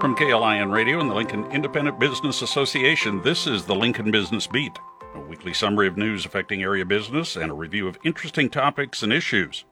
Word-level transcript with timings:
From 0.00 0.16
KLIN 0.16 0.70
Radio 0.70 1.00
and 1.00 1.10
the 1.10 1.14
Lincoln 1.14 1.50
Independent 1.50 1.98
Business 1.98 2.42
Association, 2.42 3.22
this 3.22 3.46
is 3.46 3.64
the 3.64 3.74
Lincoln 3.74 4.10
Business 4.10 4.46
Beat, 4.46 4.78
a 5.14 5.20
weekly 5.20 5.54
summary 5.54 5.86
of 5.86 5.96
news 5.96 6.26
affecting 6.26 6.62
area 6.62 6.84
business 6.84 7.36
and 7.36 7.50
a 7.50 7.54
review 7.54 7.88
of 7.88 7.98
interesting 8.04 8.50
topics 8.50 9.02
and 9.02 9.12
issues. 9.12 9.64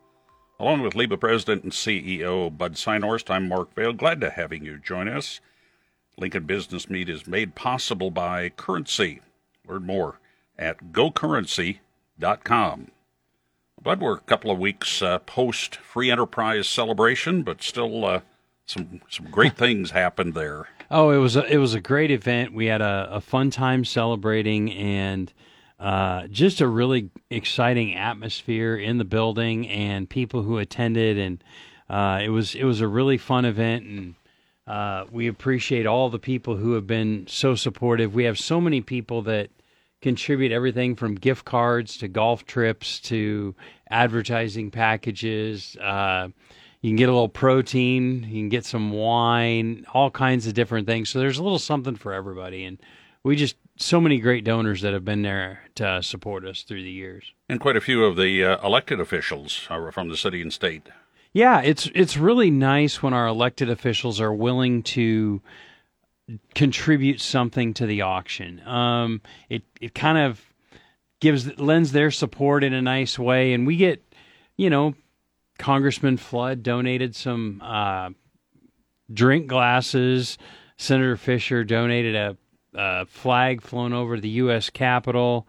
Along 0.59 0.81
with 0.81 0.95
LIBA 0.95 1.21
President 1.21 1.65
and 1.65 1.73
CEO 1.73 2.57
Bud 2.57 2.77
Synhorst, 2.77 3.29
I'm 3.31 3.49
Mark 3.49 3.75
Vale. 3.75 3.93
Glad 3.93 4.21
to 4.23 4.31
having 4.31 4.65
you 4.65 4.79
join 4.79 5.07
us. 5.07 5.41
Lincoln 6.17 6.45
Business 6.45 6.87
Beat 6.87 7.09
is 7.09 7.27
made 7.27 7.55
possible 7.55 8.11
by 8.11 8.49
Currency. 8.49 9.21
Learn 9.69 9.85
more 9.85 10.19
at 10.59 10.93
gocurrency.com. 10.93 12.91
Bud, 13.83 14.01
we're 14.01 14.15
a 14.15 14.21
couple 14.21 14.51
of 14.51 14.59
weeks 14.59 15.03
uh, 15.03 15.19
post 15.19 15.77
free 15.77 16.11
enterprise 16.11 16.69
celebration, 16.69 17.43
but 17.43 17.63
still 17.63 18.05
uh, 18.05 18.21
some 18.65 19.01
some 19.09 19.27
great 19.27 19.57
things 19.57 19.91
happened 19.91 20.35
there. 20.35 20.69
Oh, 20.91 21.11
it 21.11 21.19
was 21.19 21.37
a, 21.37 21.45
it 21.47 21.57
was 21.57 21.75
a 21.75 21.81
great 21.81 22.11
event. 22.11 22.53
We 22.53 22.67
had 22.67 22.81
a, 22.81 23.09
a 23.11 23.21
fun 23.21 23.51
time 23.51 23.85
celebrating 23.85 24.71
and 24.73 25.33
uh, 25.81 26.29
just 26.29 26.61
a 26.61 26.69
really 26.69 27.11
exciting 27.29 27.97
atmosphere 27.97 28.77
in 28.77 28.99
the 28.99 29.05
building 29.05 29.67
and 29.69 30.09
people 30.09 30.43
who 30.43 30.59
attended 30.59 31.19
and 31.19 31.43
uh, 31.91 32.21
it 32.23 32.29
was 32.29 32.55
it 32.55 32.65
was 32.65 32.81
a 32.81 32.87
really 32.87 33.19
fun 33.19 33.45
event 33.45 33.85
and 33.85 34.15
uh, 34.67 35.07
we 35.11 35.27
appreciate 35.27 35.87
all 35.87 36.09
the 36.09 36.21
people 36.21 36.57
who 36.57 36.75
have 36.75 36.87
been 36.87 37.27
so 37.27 37.57
supportive. 37.57 38.15
We 38.15 38.25
have 38.25 38.39
so 38.39 38.61
many 38.61 38.81
people 38.81 39.23
that 39.23 39.51
contribute 40.03 40.53
everything 40.53 40.97
from 40.97 41.15
gift 41.15 41.45
cards 41.45 41.97
to 41.99 42.09
golf 42.09 42.45
trips 42.45 43.01
to 43.01 43.55
advertising 43.89 44.71
packages. 44.71 45.77
Uh, 45.77 46.29
you 46.83 46.91
can 46.91 46.97
get 46.97 47.09
a 47.09 47.13
little 47.13 47.29
protein, 47.29 48.25
you 48.25 48.43
can 48.43 48.49
get 48.49 48.65
some 48.65 48.91
wine, 48.91 49.87
all 49.95 50.11
kinds 50.11 50.49
of 50.49 50.55
different 50.55 50.87
things. 50.87 51.09
So 51.09 51.21
there's 51.21 51.39
a 51.39 51.43
little 51.43 51.61
something 51.61 51.95
for 51.95 52.13
everybody, 52.13 52.65
and 52.65 52.79
we 53.23 53.37
just 53.37 53.57
so 53.77 54.01
many 54.01 54.19
great 54.19 54.45
donors 54.45 54.83
that 54.83 54.93
have 54.93 55.05
been 55.05 55.23
there 55.23 55.61
to 55.77 56.03
support 56.03 56.45
us 56.45 56.63
through 56.63 56.83
the 56.83 56.91
years, 56.91 57.33
and 57.49 57.61
quite 57.61 57.77
a 57.77 57.81
few 57.81 58.05
of 58.05 58.17
the 58.17 58.45
uh, 58.45 58.67
elected 58.67 59.01
officials 59.01 59.67
are 59.71 59.93
from 59.93 60.09
the 60.09 60.17
city 60.17 60.43
and 60.43 60.53
state. 60.53 60.89
Yeah, 61.33 61.61
it's 61.61 61.89
it's 61.95 62.17
really 62.17 62.51
nice 62.51 63.03
when 63.03 63.15
our 63.15 63.29
elected 63.29 63.71
officials 63.71 64.21
are 64.21 64.35
willing 64.35 64.83
to 64.83 65.41
contribute 66.55 67.21
something 67.21 67.75
to 67.75 67.87
the 67.87 68.03
auction. 68.03 68.61
Um, 68.67 69.21
it 69.49 69.63
it 69.81 69.95
kind 69.95 70.19
of 70.19 70.41
gives 71.21 71.59
lends 71.59 71.93
their 71.93 72.11
support 72.11 72.65
in 72.65 72.73
a 72.73 72.83
nice 72.83 73.19
way, 73.19 73.53
and 73.53 73.67
we 73.67 73.77
get 73.77 74.03
you 74.57 74.71
know 74.71 74.95
Congressman 75.59 76.17
Flood 76.17 76.63
donated 76.63 77.15
some 77.15 77.61
uh, 77.65 78.11
drink 79.13 79.47
glasses. 79.47 80.39
Senator 80.77 81.17
Fischer 81.17 81.63
donated 81.63 82.17
a, 82.17 82.37
a, 82.75 83.07
flag 83.07 83.63
flown 83.63 83.93
over 83.93 84.19
the 84.19 84.29
U.S. 84.31 84.71
Capitol. 84.71 85.47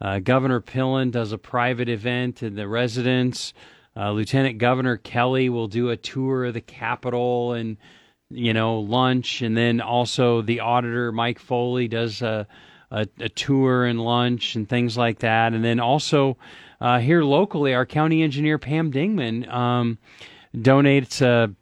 Uh, 0.00 0.18
Governor 0.18 0.60
Pillen 0.60 1.10
does 1.10 1.32
a 1.32 1.38
private 1.38 1.88
event 1.88 2.42
in 2.42 2.54
the 2.54 2.68
residence. 2.68 3.54
Uh, 3.96 4.10
Lieutenant 4.10 4.58
Governor 4.58 4.96
Kelly 4.96 5.48
will 5.48 5.68
do 5.68 5.88
a 5.88 5.96
tour 5.96 6.44
of 6.44 6.54
the 6.54 6.60
Capitol 6.60 7.52
and 7.52 7.78
you 8.34 8.52
know 8.52 8.80
lunch, 8.80 9.42
and 9.42 9.56
then 9.56 9.80
also 9.80 10.42
the 10.42 10.60
auditor 10.60 11.12
Mike 11.12 11.38
Foley 11.38 11.88
does 11.88 12.22
a, 12.22 12.46
a, 12.90 13.06
a 13.20 13.28
tour 13.28 13.84
and 13.84 14.00
lunch 14.00 14.56
and 14.56 14.68
things 14.68 14.96
like 14.96 15.20
that, 15.20 15.52
and 15.52 15.64
then 15.64 15.80
also 15.80 16.36
uh, 16.80 16.98
here 16.98 17.22
locally, 17.22 17.74
our 17.74 17.86
county 17.86 18.22
engineer 18.22 18.58
Pam 18.58 18.92
Dingman 18.92 19.50
um, 19.52 19.98
donates 20.54 21.22
a, 21.22 21.54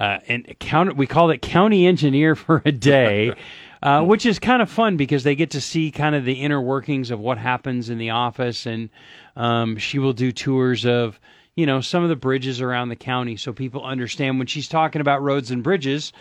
uh, 0.00 0.18
an 0.28 0.46
account. 0.48 0.96
We 0.96 1.06
call 1.06 1.30
it 1.30 1.42
county 1.42 1.86
engineer 1.86 2.34
for 2.36 2.62
a 2.64 2.72
day. 2.72 3.34
Uh, 3.82 4.02
which 4.02 4.26
is 4.26 4.38
kind 4.38 4.60
of 4.60 4.68
fun 4.68 4.98
because 4.98 5.24
they 5.24 5.34
get 5.34 5.52
to 5.52 5.58
see 5.58 5.90
kind 5.90 6.14
of 6.14 6.26
the 6.26 6.34
inner 6.34 6.60
workings 6.60 7.10
of 7.10 7.18
what 7.18 7.38
happens 7.38 7.88
in 7.88 7.96
the 7.96 8.10
office, 8.10 8.66
and 8.66 8.90
um, 9.36 9.78
she 9.78 9.98
will 9.98 10.12
do 10.12 10.30
tours 10.32 10.84
of 10.84 11.18
you 11.56 11.66
know 11.66 11.80
some 11.80 12.02
of 12.02 12.08
the 12.08 12.16
bridges 12.16 12.60
around 12.60 12.88
the 12.88 12.96
county 12.96 13.36
so 13.36 13.52
people 13.52 13.84
understand 13.84 14.38
when 14.38 14.46
she's 14.46 14.68
talking 14.68 15.00
about 15.00 15.22
roads 15.22 15.50
and 15.50 15.62
bridges 15.62 16.12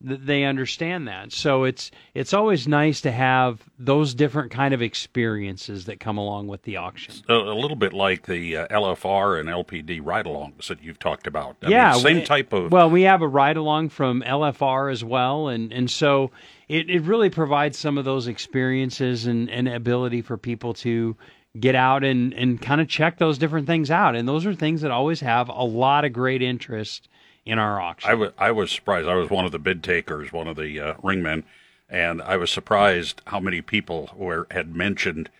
they 0.00 0.44
understand 0.44 1.08
that. 1.08 1.32
So 1.32 1.64
it's 1.64 1.90
it's 2.14 2.32
always 2.32 2.68
nice 2.68 3.00
to 3.00 3.10
have 3.10 3.68
those 3.78 4.14
different 4.14 4.52
kind 4.52 4.72
of 4.72 4.80
experiences 4.80 5.86
that 5.86 5.98
come 5.98 6.18
along 6.18 6.46
with 6.46 6.62
the 6.62 6.76
auction. 6.76 7.14
A, 7.28 7.34
a 7.34 7.54
little 7.54 7.76
bit 7.76 7.92
like 7.92 8.26
the 8.26 8.58
uh, 8.58 8.68
LFR 8.68 9.40
and 9.40 9.48
LPD 9.48 10.00
ride-alongs 10.02 10.68
that 10.68 10.82
you've 10.82 11.00
talked 11.00 11.26
about. 11.26 11.56
I 11.62 11.68
yeah, 11.68 11.92
mean, 11.92 12.00
same 12.00 12.16
we, 12.18 12.24
type 12.24 12.52
of. 12.52 12.70
Well, 12.70 12.90
we 12.90 13.02
have 13.02 13.22
a 13.22 13.28
ride-along 13.28 13.88
from 13.88 14.22
LFR 14.22 14.92
as 14.92 15.02
well, 15.02 15.48
and 15.48 15.72
and 15.72 15.90
so 15.90 16.30
it 16.68 16.88
it 16.88 17.02
really 17.02 17.30
provides 17.30 17.76
some 17.76 17.98
of 17.98 18.04
those 18.04 18.28
experiences 18.28 19.26
and 19.26 19.50
and 19.50 19.66
ability 19.68 20.22
for 20.22 20.36
people 20.36 20.74
to 20.74 21.16
get 21.60 21.74
out 21.74 22.04
and 22.04 22.32
and 22.34 22.60
kind 22.60 22.80
of 22.80 22.88
check 22.88 23.18
those 23.18 23.38
different 23.38 23.66
things 23.66 23.90
out, 23.90 24.14
and 24.14 24.28
those 24.28 24.46
are 24.46 24.54
things 24.54 24.80
that 24.82 24.90
always 24.90 25.20
have 25.20 25.48
a 25.48 25.64
lot 25.64 26.04
of 26.04 26.12
great 26.12 26.42
interest 26.42 27.08
in 27.44 27.58
our 27.58 27.80
auction. 27.80 28.08
I, 28.08 28.12
w- 28.12 28.32
I 28.38 28.50
was 28.50 28.70
surprised. 28.70 29.08
I 29.08 29.14
was 29.14 29.30
one 29.30 29.44
of 29.44 29.52
the 29.52 29.58
bid 29.58 29.82
takers, 29.82 30.32
one 30.32 30.48
of 30.48 30.56
the 30.56 30.80
uh, 30.80 30.94
ringmen, 31.02 31.44
and 31.88 32.20
I 32.22 32.36
was 32.36 32.50
surprised 32.50 33.22
how 33.26 33.40
many 33.40 33.62
people 33.62 34.10
were 34.14 34.46
had 34.50 34.74
mentioned 34.74 35.30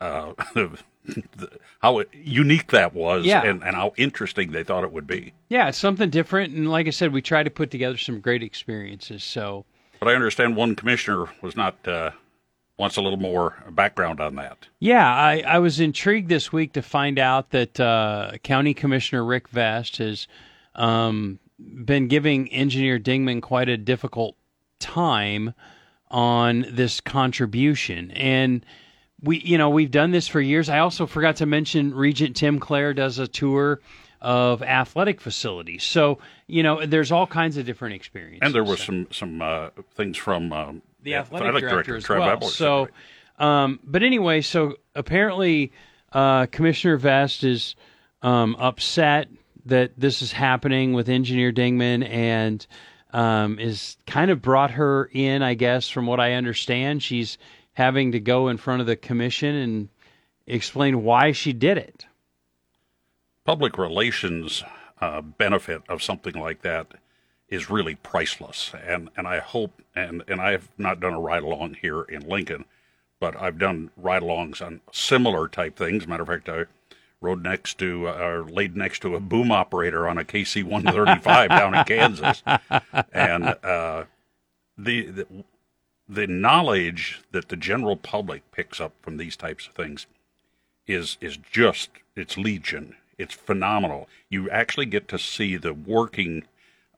uh, 0.00 0.32
how 1.80 2.02
unique 2.12 2.70
that 2.70 2.94
was 2.94 3.24
yeah. 3.24 3.42
and, 3.42 3.62
and 3.62 3.76
how 3.76 3.92
interesting 3.96 4.52
they 4.52 4.64
thought 4.64 4.84
it 4.84 4.92
would 4.92 5.06
be. 5.06 5.32
Yeah, 5.48 5.68
it's 5.68 5.78
something 5.78 6.10
different. 6.10 6.54
And 6.54 6.70
like 6.70 6.86
I 6.86 6.90
said, 6.90 7.12
we 7.12 7.22
try 7.22 7.42
to 7.42 7.50
put 7.50 7.70
together 7.70 7.96
some 7.96 8.20
great 8.20 8.42
experiences. 8.42 9.22
So, 9.24 9.64
But 10.00 10.08
I 10.08 10.14
understand 10.14 10.56
one 10.56 10.74
commissioner 10.74 11.26
was 11.42 11.56
not. 11.56 11.86
Uh, 11.86 12.10
wants 12.78 12.96
a 12.96 13.02
little 13.02 13.18
more 13.18 13.54
background 13.70 14.20
on 14.20 14.36
that. 14.36 14.68
Yeah, 14.78 15.06
I, 15.06 15.42
I 15.46 15.58
was 15.58 15.80
intrigued 15.80 16.28
this 16.28 16.52
week 16.52 16.72
to 16.74 16.82
find 16.82 17.18
out 17.18 17.50
that 17.50 17.78
uh, 17.78 18.32
County 18.42 18.72
Commissioner 18.72 19.24
Rick 19.24 19.48
Vest 19.48 19.98
has 19.98 20.28
um, 20.74 21.40
been 21.58 22.08
giving 22.08 22.48
engineer 22.50 22.98
Dingman 22.98 23.42
quite 23.42 23.68
a 23.68 23.76
difficult 23.76 24.36
time 24.78 25.54
on 26.10 26.64
this 26.70 27.00
contribution. 27.00 28.10
And 28.12 28.64
we 29.22 29.38
you 29.40 29.58
know 29.58 29.70
we've 29.70 29.90
done 29.90 30.12
this 30.12 30.28
for 30.28 30.40
years. 30.40 30.68
I 30.68 30.78
also 30.78 31.06
forgot 31.06 31.36
to 31.36 31.46
mention 31.46 31.94
regent 31.94 32.36
tim 32.36 32.60
clare 32.60 32.94
does 32.94 33.18
a 33.18 33.26
tour 33.26 33.80
of 34.20 34.62
athletic 34.62 35.20
facilities. 35.20 35.82
So 35.82 36.18
you 36.46 36.62
know 36.62 36.86
there's 36.86 37.12
all 37.12 37.26
kinds 37.26 37.56
of 37.56 37.66
different 37.66 37.94
experiences. 37.94 38.40
And 38.42 38.54
there 38.54 38.64
were 38.64 38.76
some 38.76 39.08
some 39.10 39.42
uh, 39.42 39.70
things 39.94 40.16
from 40.16 40.52
um, 40.52 40.82
the 41.02 41.14
athletic, 41.14 41.48
athletic 41.48 41.70
director, 41.70 41.92
director, 42.00 42.14
as 42.14 42.40
well 42.40 42.50
so 42.50 42.88
um, 43.38 43.78
but 43.84 44.02
anyway 44.02 44.40
so 44.40 44.74
apparently 44.94 45.72
uh, 46.12 46.46
commissioner 46.46 46.96
vest 46.96 47.44
is 47.44 47.76
um, 48.22 48.56
upset 48.58 49.28
that 49.66 49.92
this 49.98 50.22
is 50.22 50.32
happening 50.32 50.92
with 50.92 51.08
Engineer 51.08 51.52
Dingman 51.52 52.08
and 52.08 52.66
um, 53.12 53.58
is 53.58 53.96
kind 54.06 54.30
of 54.30 54.42
brought 54.42 54.72
her 54.72 55.08
in, 55.12 55.42
I 55.42 55.54
guess, 55.54 55.88
from 55.88 56.06
what 56.06 56.20
I 56.20 56.34
understand. 56.34 57.02
She's 57.02 57.38
having 57.72 58.12
to 58.12 58.20
go 58.20 58.48
in 58.48 58.56
front 58.56 58.80
of 58.80 58.86
the 58.86 58.96
commission 58.96 59.54
and 59.54 59.88
explain 60.46 61.04
why 61.04 61.32
she 61.32 61.52
did 61.52 61.78
it. 61.78 62.06
Public 63.44 63.78
relations 63.78 64.64
uh, 65.00 65.20
benefit 65.20 65.82
of 65.88 66.02
something 66.02 66.34
like 66.34 66.62
that 66.62 66.88
is 67.48 67.70
really 67.70 67.94
priceless, 67.96 68.72
and 68.86 69.10
and 69.16 69.26
I 69.26 69.38
hope 69.38 69.82
and 69.94 70.22
and 70.28 70.40
I 70.40 70.52
have 70.52 70.68
not 70.76 71.00
done 71.00 71.14
a 71.14 71.20
ride 71.20 71.42
along 71.42 71.74
here 71.80 72.02
in 72.02 72.28
Lincoln, 72.28 72.64
but 73.20 73.40
I've 73.40 73.58
done 73.58 73.90
ride 73.96 74.22
alongs 74.22 74.64
on 74.64 74.80
similar 74.92 75.48
type 75.48 75.76
things. 75.76 76.06
Matter 76.06 76.22
of 76.22 76.28
fact, 76.28 76.48
I 76.48 76.64
rode 77.20 77.42
next 77.42 77.78
to 77.78 78.08
uh, 78.08 78.18
or 78.18 78.44
laid 78.44 78.76
next 78.76 79.00
to 79.00 79.14
a 79.14 79.20
boom 79.20 79.50
operator 79.50 80.08
on 80.08 80.18
a 80.18 80.24
KC 80.24 80.62
135 80.62 81.48
down 81.50 81.74
in 81.74 81.84
Kansas, 81.84 82.42
and 83.12 83.44
uh, 83.62 84.04
the, 84.76 85.06
the 85.06 85.26
the 86.08 86.26
knowledge 86.26 87.22
that 87.32 87.48
the 87.48 87.56
general 87.56 87.96
public 87.96 88.50
picks 88.52 88.80
up 88.80 88.92
from 89.02 89.16
these 89.16 89.36
types 89.36 89.66
of 89.66 89.74
things 89.74 90.06
is 90.86 91.16
is 91.20 91.36
just 91.36 91.90
it's 92.16 92.36
legion. 92.36 92.96
It's 93.18 93.34
phenomenal. 93.34 94.08
You 94.30 94.48
actually 94.50 94.86
get 94.86 95.08
to 95.08 95.18
see 95.18 95.56
the 95.56 95.74
working 95.74 96.44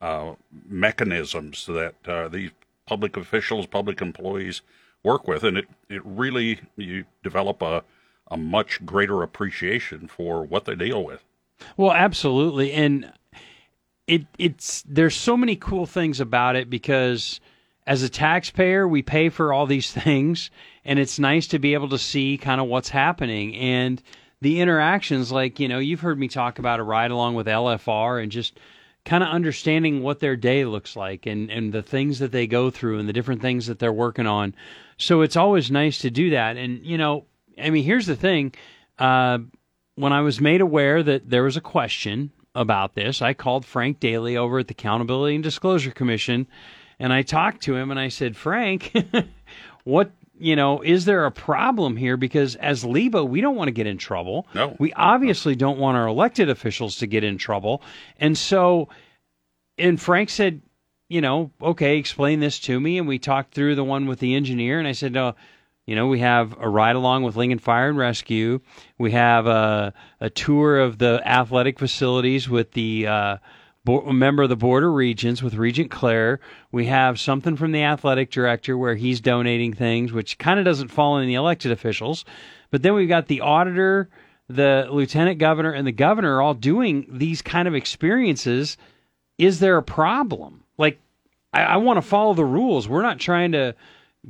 uh, 0.00 0.34
mechanisms 0.68 1.66
that 1.66 1.94
uh, 2.06 2.28
these 2.28 2.50
public 2.86 3.16
officials, 3.16 3.66
public 3.66 4.00
employees 4.00 4.62
work 5.02 5.28
with, 5.28 5.44
and 5.44 5.56
it 5.56 5.68
it 5.88 6.02
really 6.04 6.60
you 6.76 7.04
develop 7.22 7.62
a 7.62 7.84
a 8.30 8.36
much 8.36 8.84
greater 8.86 9.22
appreciation 9.22 10.06
for 10.06 10.44
what 10.44 10.64
they 10.64 10.74
deal 10.74 11.04
with. 11.04 11.24
Well, 11.76 11.92
absolutely, 11.92 12.72
and 12.72 13.12
it 14.06 14.26
it's 14.38 14.82
there's 14.88 15.16
so 15.16 15.36
many 15.36 15.56
cool 15.56 15.86
things 15.86 16.20
about 16.20 16.56
it 16.56 16.70
because 16.70 17.40
as 17.86 18.02
a 18.02 18.08
taxpayer 18.08 18.86
we 18.86 19.02
pay 19.02 19.28
for 19.28 19.52
all 19.52 19.66
these 19.66 19.92
things, 20.04 20.50
and 20.84 20.98
it's 20.98 21.18
nice 21.18 21.46
to 21.48 21.58
be 21.58 21.74
able 21.74 21.88
to 21.90 21.98
see 21.98 22.38
kind 22.38 22.60
of 22.60 22.66
what's 22.68 22.88
happening 22.88 23.54
and 23.56 24.02
the 24.40 24.60
interactions. 24.60 25.30
Like 25.30 25.60
you 25.60 25.68
know, 25.68 25.78
you've 25.78 26.00
heard 26.00 26.18
me 26.18 26.28
talk 26.28 26.58
about 26.58 26.80
a 26.80 26.84
ride 26.84 27.10
along 27.10 27.34
with 27.34 27.46
LFR 27.46 28.22
and 28.22 28.32
just 28.32 28.58
kind 29.04 29.22
of 29.22 29.30
understanding 29.30 30.02
what 30.02 30.20
their 30.20 30.36
day 30.36 30.64
looks 30.64 30.96
like 30.96 31.26
and, 31.26 31.50
and 31.50 31.72
the 31.72 31.82
things 31.82 32.18
that 32.18 32.32
they 32.32 32.46
go 32.46 32.70
through 32.70 32.98
and 32.98 33.08
the 33.08 33.12
different 33.12 33.42
things 33.42 33.66
that 33.66 33.78
they're 33.78 33.92
working 33.92 34.26
on. 34.26 34.54
So 34.98 35.22
it's 35.22 35.36
always 35.36 35.70
nice 35.70 35.98
to 35.98 36.10
do 36.10 36.30
that. 36.30 36.56
And, 36.56 36.84
you 36.84 36.98
know, 36.98 37.24
I 37.58 37.70
mean, 37.70 37.84
here's 37.84 38.06
the 38.06 38.16
thing. 38.16 38.54
Uh, 38.98 39.38
when 39.94 40.12
I 40.12 40.20
was 40.20 40.40
made 40.40 40.60
aware 40.60 41.02
that 41.02 41.28
there 41.28 41.44
was 41.44 41.56
a 41.56 41.62
question 41.62 42.30
about 42.54 42.94
this, 42.94 43.22
I 43.22 43.32
called 43.34 43.64
Frank 43.64 44.00
Daly 44.00 44.36
over 44.36 44.58
at 44.58 44.68
the 44.68 44.72
Accountability 44.72 45.34
and 45.34 45.44
Disclosure 45.44 45.90
Commission 45.90 46.46
and 47.00 47.14
I 47.14 47.22
talked 47.22 47.62
to 47.62 47.74
him 47.74 47.90
and 47.90 47.98
I 47.98 48.08
said, 48.08 48.36
Frank, 48.36 48.92
what 49.84 50.12
you 50.40 50.56
know, 50.56 50.80
is 50.80 51.04
there 51.04 51.26
a 51.26 51.30
problem 51.30 51.96
here? 51.96 52.16
Because 52.16 52.56
as 52.56 52.82
LIBA, 52.82 53.28
we 53.28 53.40
don't 53.40 53.56
want 53.56 53.68
to 53.68 53.72
get 53.72 53.86
in 53.86 53.98
trouble. 53.98 54.46
No. 54.54 54.74
We 54.78 54.92
obviously 54.94 55.54
don't 55.54 55.78
want 55.78 55.98
our 55.98 56.06
elected 56.06 56.48
officials 56.48 56.96
to 56.96 57.06
get 57.06 57.24
in 57.24 57.36
trouble. 57.36 57.82
And 58.18 58.36
so, 58.36 58.88
and 59.76 60.00
Frank 60.00 60.30
said, 60.30 60.62
you 61.08 61.20
know, 61.20 61.50
okay, 61.60 61.98
explain 61.98 62.40
this 62.40 62.58
to 62.60 62.80
me. 62.80 62.96
And 62.96 63.06
we 63.06 63.18
talked 63.18 63.52
through 63.52 63.74
the 63.74 63.84
one 63.84 64.06
with 64.06 64.18
the 64.18 64.34
engineer. 64.34 64.78
And 64.78 64.88
I 64.88 64.92
said, 64.92 65.12
no, 65.12 65.34
you 65.86 65.94
know, 65.94 66.06
we 66.06 66.20
have 66.20 66.56
a 66.58 66.68
ride 66.68 66.96
along 66.96 67.24
with 67.24 67.36
Lincoln 67.36 67.58
Fire 67.58 67.88
and 67.88 67.98
Rescue. 67.98 68.60
We 68.96 69.10
have 69.12 69.46
a, 69.46 69.92
a 70.20 70.30
tour 70.30 70.78
of 70.78 70.98
the 70.98 71.20
athletic 71.26 71.78
facilities 71.78 72.48
with 72.48 72.72
the, 72.72 73.06
uh, 73.06 73.36
a 73.98 74.12
member 74.12 74.44
of 74.44 74.48
the 74.48 74.56
Board 74.56 74.84
of 74.84 74.92
Regents 74.92 75.42
with 75.42 75.54
Regent 75.54 75.90
Clare. 75.90 76.40
We 76.72 76.86
have 76.86 77.20
something 77.20 77.56
from 77.56 77.72
the 77.72 77.82
athletic 77.82 78.30
director 78.30 78.78
where 78.78 78.94
he's 78.94 79.20
donating 79.20 79.72
things, 79.72 80.12
which 80.12 80.38
kind 80.38 80.58
of 80.58 80.64
doesn't 80.64 80.88
fall 80.88 81.18
in 81.18 81.28
the 81.28 81.34
elected 81.34 81.72
officials. 81.72 82.24
But 82.70 82.82
then 82.82 82.94
we've 82.94 83.08
got 83.08 83.26
the 83.26 83.40
auditor, 83.40 84.08
the 84.48 84.88
lieutenant 84.90 85.38
governor, 85.38 85.72
and 85.72 85.86
the 85.86 85.92
governor 85.92 86.40
all 86.40 86.54
doing 86.54 87.06
these 87.10 87.42
kind 87.42 87.68
of 87.68 87.74
experiences. 87.74 88.76
Is 89.38 89.60
there 89.60 89.76
a 89.76 89.82
problem? 89.82 90.64
Like, 90.78 91.00
I, 91.52 91.62
I 91.62 91.76
want 91.78 91.96
to 91.96 92.02
follow 92.02 92.34
the 92.34 92.44
rules. 92.44 92.88
We're 92.88 93.02
not 93.02 93.18
trying 93.18 93.52
to 93.52 93.74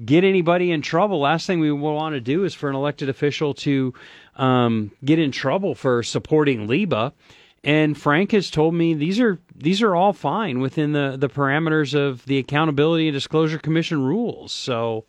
get 0.05 0.25
anybody 0.25 0.71
in 0.71 0.83
trouble. 0.83 1.21
Last 1.21 1.47
thing 1.47 1.61
we 1.61 1.73
want 1.73 2.15
to 2.15 2.21
do 2.21 2.45
is 2.45 2.55
for 2.55 2.69
an 2.69 2.77
elected 2.77 3.09
official 3.09 3.55
to 3.55 3.93
um, 4.37 4.93
get 5.05 5.19
in 5.19 5.33
trouble 5.33 5.75
for 5.75 6.03
supporting 6.03 6.69
LIBA. 6.69 7.13
And 7.63 7.97
Frank 7.97 8.33
has 8.33 8.51
told 8.51 8.75
me 8.75 8.95
these 8.95 9.21
are 9.21 9.39
these 9.55 9.83
are 9.83 9.95
all 9.95 10.13
fine 10.13 10.61
within 10.61 10.93
the, 10.93 11.17
the 11.19 11.29
parameters 11.29 11.95
of 11.95 12.25
the 12.25 12.39
Accountability 12.39 13.09
and 13.09 13.15
Disclosure 13.15 13.59
Commission 13.59 14.03
rules. 14.03 14.53
So 14.53 15.05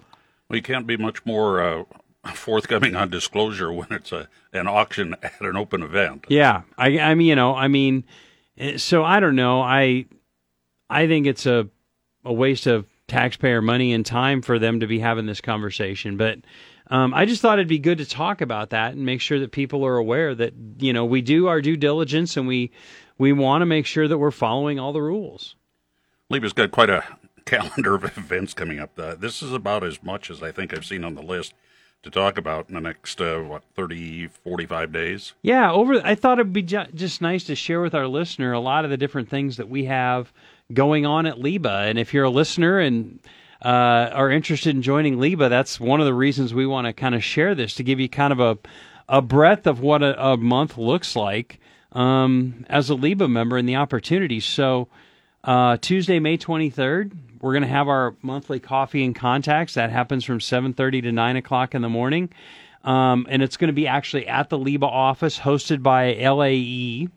we 0.50 0.62
can't 0.62 0.86
be 0.86 0.98
much 0.98 1.26
more 1.26 1.62
uh, 1.62 1.84
forthcoming 2.34 2.96
on 2.96 3.10
disclosure 3.10 3.72
when 3.72 3.88
it's 3.92 4.12
a 4.12 4.28
an 4.52 4.68
auction 4.68 5.16
at 5.24 5.40
an 5.40 5.56
open 5.56 5.82
event. 5.82 6.26
Yeah, 6.28 6.64
I, 6.78 7.00
I 7.00 7.16
mean, 7.16 7.28
you 7.28 7.36
know, 7.36 7.56
I 7.56 7.70
mean, 7.70 8.04
eh, 8.58 8.78
so 8.78 9.04
I 9.04 9.20
don't 9.20 9.36
know. 9.36 9.62
I 9.62 10.06
I 10.90 11.08
think 11.08 11.28
it's 11.28 11.46
a 11.46 11.70
a 12.26 12.34
waste 12.34 12.68
of 12.68 12.86
taxpayer 13.08 13.62
money 13.62 13.94
and 13.94 14.06
time 14.06 14.42
for 14.42 14.60
them 14.60 14.80
to 14.82 14.88
be 14.88 15.00
having 15.00 15.26
this 15.26 15.42
conversation, 15.42 16.18
but 16.18 16.40
um, 16.92 17.14
I 17.14 17.26
just 17.26 17.42
thought 17.42 17.58
it'd 17.58 17.68
be 17.70 17.80
good 17.80 17.98
to 18.00 18.06
talk 18.06 18.42
about 18.42 18.70
that 18.72 18.94
and 18.94 19.06
make 19.06 19.22
sure 19.22 19.40
that 19.40 19.52
people 19.52 19.86
are 19.86 19.96
aware 19.96 20.36
that 20.36 20.54
you 20.78 20.94
know 20.94 21.06
we 21.06 21.22
do 21.22 21.48
our 21.48 21.62
due 21.62 21.78
diligence 21.78 22.38
and 22.38 22.48
we 22.48 22.72
we 23.18 23.34
want 23.34 23.62
to 23.62 23.66
make 23.66 23.86
sure 23.86 24.08
that 24.08 24.18
we're 24.18 24.32
following 24.32 24.78
all 24.80 24.94
the 24.94 25.02
rules. 25.02 25.56
LIBA's 26.30 26.54
got 26.54 26.72
quite 26.72 26.90
a 26.90 27.04
calendar 27.46 27.96
of 27.96 28.04
events 28.04 28.54
coming 28.54 28.80
up. 28.80 28.98
Uh, 29.00 29.16
this 29.16 29.42
is 29.42 29.54
about 29.54 29.84
as 29.84 30.04
much 30.04 30.30
as 30.30 30.44
I 30.44 30.52
think 30.52 30.74
I've 30.74 30.86
seen 30.86 31.04
on 31.04 31.16
the 31.16 31.22
list 31.22 31.54
to 32.04 32.10
talk 32.10 32.38
about 32.38 32.68
in 32.68 32.76
the 32.76 32.82
next 32.82 33.22
uh, 33.22 33.40
what 33.40 33.64
30 33.76 34.28
45 34.44 34.92
days 34.92 35.34
yeah 35.44 35.72
over 35.72 36.02
i 36.04 36.16
thought 36.16 36.40
it'd 36.40 36.52
be 36.52 36.64
ju- 36.64 36.88
just 36.96 37.22
nice 37.22 37.44
to 37.44 37.56
share 37.56 37.80
with 37.80 37.94
our 37.94 38.08
listener 38.08 38.54
a 38.54 38.60
lot 38.60 38.84
of 38.84 38.90
the 38.90 38.98
different 38.98 39.30
things 39.30 39.58
that 39.58 39.70
we 39.70 39.86
have 39.86 40.34
going 40.74 41.06
on 41.06 41.28
at 41.28 41.38
liba 41.38 41.84
and 41.86 42.00
if 42.00 42.12
you're 42.12 42.24
a 42.24 42.30
listener 42.32 42.80
and 42.80 43.20
uh, 43.62 44.10
are 44.14 44.32
interested 44.32 44.76
in 44.76 44.82
joining 44.82 45.18
LIBA, 45.18 45.50
that's 45.50 45.80
one 45.80 46.00
of 46.00 46.06
the 46.06 46.14
reasons 46.14 46.54
we 46.54 46.66
want 46.66 46.88
to 46.88 46.94
kind 46.94 47.16
of 47.16 47.24
share 47.24 47.54
this 47.56 47.76
to 47.76 47.84
give 47.84 48.00
you 48.00 48.10
kind 48.10 48.34
of 48.34 48.40
a 48.40 48.58
a 49.10 49.22
breadth 49.22 49.68
of 49.68 49.82
what 49.82 50.02
a, 50.02 50.26
a 50.26 50.38
month 50.38 50.78
looks 50.78 51.18
like 51.18 51.60
um, 51.92 52.66
as 52.70 52.90
a 52.90 52.96
LIBA 52.96 53.30
member 53.30 53.58
and 53.58 53.68
the 53.68 53.76
opportunities. 53.76 54.46
So 54.46 54.88
uh, 55.44 55.78
Tuesday, 55.82 56.20
May 56.20 56.38
23rd, 56.38 57.12
we're 57.42 57.52
going 57.52 57.64
to 57.64 57.68
have 57.68 57.90
our 57.90 58.16
monthly 58.22 58.60
coffee 58.60 59.04
and 59.04 59.14
contacts. 59.14 59.74
That 59.74 59.90
happens 59.90 60.24
from 60.24 60.40
7:30 60.40 61.04
to 61.04 61.12
9 61.12 61.36
o'clock 61.36 61.76
in 61.76 61.82
the 61.82 61.90
morning, 61.90 62.30
um, 62.84 63.26
and 63.30 63.42
it's 63.42 63.58
going 63.58 63.68
to 63.68 63.74
be 63.74 63.88
actually 63.88 64.28
at 64.28 64.50
the 64.50 64.58
LIBA 64.58 64.88
office, 64.88 65.40
hosted 65.40 65.84
by 65.84 66.14
LAE. 66.14 67.10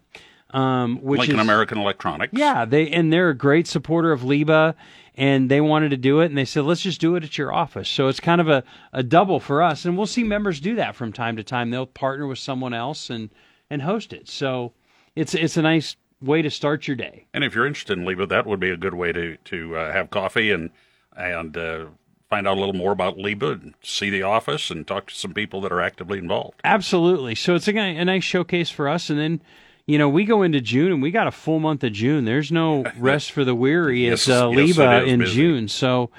Um, 0.55 0.99
which 1.03 1.19
Lincoln 1.19 1.41
is, 1.41 1.43
American 1.43 1.79
Electronics. 1.79 2.33
Yeah, 2.33 2.65
they 2.65 2.89
and 2.91 3.13
they're 3.13 3.31
a 3.31 3.37
great 3.37 3.67
supporter 3.67 4.13
of 4.13 4.21
LIBA 4.23 4.75
and 5.17 5.51
they 5.51 5.61
wanted 5.61 5.91
to 5.91 5.97
do 5.97 6.21
it 6.21 6.27
and 6.27 6.39
they 6.39 6.45
said 6.45 6.65
let's 6.65 6.83
just 6.83 7.01
do 7.01 7.17
it 7.17 7.25
at 7.25 7.39
your 7.39 7.53
office 7.53 7.89
so 7.89 8.09
it's 8.09 8.21
kind 8.21 8.41
of 8.41 8.49
a, 8.49 8.65
a 8.93 9.03
double 9.03 9.39
for 9.39 9.63
us 9.63 9.85
and 9.85 9.97
we'll 9.97 10.07
see 10.07 10.25
members 10.25 10.61
do 10.61 10.75
that 10.75 10.95
from 10.97 11.13
time 11.13 11.37
to 11.37 11.45
time 11.45 11.71
they'll 11.71 11.87
partner 11.87 12.27
with 12.27 12.39
someone 12.39 12.75
else 12.75 13.11
and 13.11 13.31
and 13.71 13.83
host 13.83 14.13
it 14.13 14.29
so 14.29 14.73
it's 15.15 15.35
it's 15.35 15.57
a 15.57 15.63
nice 15.63 15.97
way 16.21 16.43
to 16.43 16.51
start 16.51 16.89
your 16.89 16.97
day 16.97 17.27
and 17.33 17.45
if 17.45 17.55
you're 17.55 17.67
interested 17.67 17.99
in 17.99 18.05
LIBA, 18.05 18.29
that 18.29 18.47
would 18.47 18.61
be 18.61 18.71
a 18.71 18.77
good 18.77 18.95
way 18.95 19.13
to 19.13 19.37
to 19.45 19.77
uh, 19.77 19.93
have 19.93 20.11
coffee 20.11 20.51
and 20.51 20.71
and 21.17 21.57
uh, 21.57 21.87
find 22.29 22.49
out 22.49 22.57
a 22.57 22.61
little 22.61 22.75
more 22.75 22.91
about 22.91 23.17
LIBA 23.17 23.63
and 23.63 23.75
see 23.83 24.11
the 24.11 24.23
office 24.23 24.71
and 24.71 24.87
talk 24.87 25.07
to 25.07 25.15
some 25.15 25.33
people 25.33 25.61
that 25.61 25.71
are 25.71 25.81
actively 25.81 26.19
involved. 26.19 26.61
Absolutely. 26.65 27.37
So 27.37 27.55
it's 27.55 27.69
a, 27.69 27.77
a 27.77 28.05
nice 28.05 28.25
showcase 28.25 28.71
for 28.71 28.89
us. 28.89 29.09
And 29.09 29.21
then 29.21 29.41
you 29.87 29.99
know, 29.99 30.09
we 30.09 30.25
go 30.25 30.43
into 30.43 30.61
June 30.61 30.93
and 30.93 31.03
we 31.03 31.11
got 31.11 31.27
a 31.27 31.31
full 31.31 31.61
month 31.61 31.85
of 31.85 31.93
June. 31.93 32.25
There's 32.25 32.51
no 32.51 32.85
rest 32.99 33.33
for 33.33 33.45
the 33.45 33.55
weary. 33.55 34.09
It's 34.09 34.29
uh, 34.29 34.51
yes, 34.51 34.77
LIBA 34.77 35.03
it 35.03 35.09
in 35.09 35.21
busy. 35.21 35.35
June. 35.35 35.69
So 35.69 36.11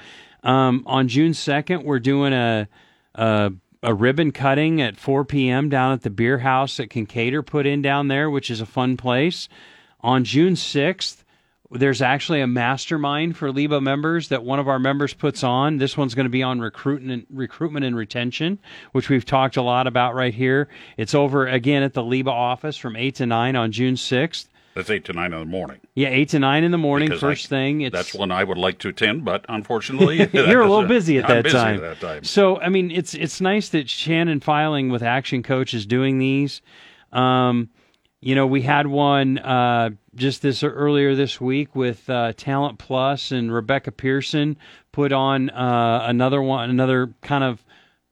um, 0.42 0.84
on 0.86 1.08
June 1.08 1.32
2nd, 1.32 1.84
we're 1.84 1.98
doing 1.98 2.32
a, 2.32 2.68
a, 3.14 3.52
a 3.82 3.94
ribbon 3.94 4.30
cutting 4.30 4.80
at 4.80 4.96
4 4.96 5.24
p.m. 5.24 5.68
down 5.68 5.92
at 5.92 6.02
the 6.02 6.10
beer 6.10 6.38
house 6.38 6.76
that 6.76 6.90
Kinkaider 6.90 7.44
put 7.44 7.66
in 7.66 7.82
down 7.82 8.08
there, 8.08 8.30
which 8.30 8.50
is 8.50 8.60
a 8.60 8.66
fun 8.66 8.96
place. 8.96 9.48
On 10.00 10.22
June 10.22 10.54
6th, 10.54 11.24
there's 11.70 12.02
actually 12.02 12.40
a 12.40 12.46
mastermind 12.46 13.36
for 13.36 13.50
LIBA 13.50 13.82
members 13.82 14.28
that 14.28 14.44
one 14.44 14.58
of 14.58 14.68
our 14.68 14.78
members 14.78 15.14
puts 15.14 15.42
on. 15.42 15.78
This 15.78 15.96
one's 15.96 16.14
going 16.14 16.26
to 16.26 16.30
be 16.30 16.42
on 16.42 16.60
recruitment, 16.60 17.26
recruitment 17.30 17.84
and 17.84 17.96
retention, 17.96 18.58
which 18.92 19.08
we've 19.08 19.24
talked 19.24 19.56
a 19.56 19.62
lot 19.62 19.86
about 19.86 20.14
right 20.14 20.34
here. 20.34 20.68
It's 20.96 21.14
over 21.14 21.46
again 21.46 21.82
at 21.82 21.94
the 21.94 22.02
LIBA 22.02 22.28
office 22.28 22.76
from 22.76 22.96
eight 22.96 23.16
to 23.16 23.26
nine 23.26 23.56
on 23.56 23.72
June 23.72 23.96
sixth. 23.96 24.48
That's 24.74 24.90
eight 24.90 25.06
to 25.06 25.14
nine 25.14 25.32
in 25.32 25.40
the 25.40 25.46
morning. 25.46 25.80
Yeah, 25.94 26.08
eight 26.08 26.28
to 26.30 26.38
nine 26.38 26.62
in 26.62 26.70
the 26.70 26.76
morning. 26.76 27.08
Because 27.08 27.22
first 27.22 27.46
I, 27.46 27.48
thing. 27.48 27.80
It's, 27.80 27.94
that's 27.94 28.14
when 28.14 28.30
I 28.30 28.44
would 28.44 28.58
like 28.58 28.78
to 28.80 28.90
attend, 28.90 29.24
but 29.24 29.46
unfortunately, 29.48 30.28
you're 30.34 30.60
a 30.60 30.68
little 30.68 30.86
busy 30.86 31.16
at 31.18 31.26
that 31.28 31.44
busy 31.44 31.56
time. 31.56 31.76
At 31.76 31.80
that 31.80 32.00
time. 32.00 32.24
So 32.24 32.60
I 32.60 32.68
mean, 32.68 32.90
it's 32.90 33.14
it's 33.14 33.40
nice 33.40 33.70
that 33.70 33.88
Shannon 33.88 34.40
Filing 34.40 34.90
with 34.90 35.02
Action 35.02 35.42
Coach 35.42 35.72
is 35.72 35.86
doing 35.86 36.18
these. 36.18 36.60
Um, 37.10 37.70
you 38.20 38.34
know, 38.34 38.46
we 38.46 38.62
had 38.62 38.86
one 38.86 39.38
uh, 39.38 39.90
just 40.14 40.42
this 40.42 40.62
earlier 40.62 41.14
this 41.14 41.40
week 41.40 41.74
with 41.74 42.08
uh, 42.08 42.32
Talent 42.36 42.78
Plus 42.78 43.30
and 43.30 43.52
Rebecca 43.52 43.92
Pearson 43.92 44.56
put 44.92 45.12
on 45.12 45.50
uh, 45.50 46.04
another 46.08 46.40
one, 46.42 46.70
another 46.70 47.12
kind 47.22 47.44
of 47.44 47.62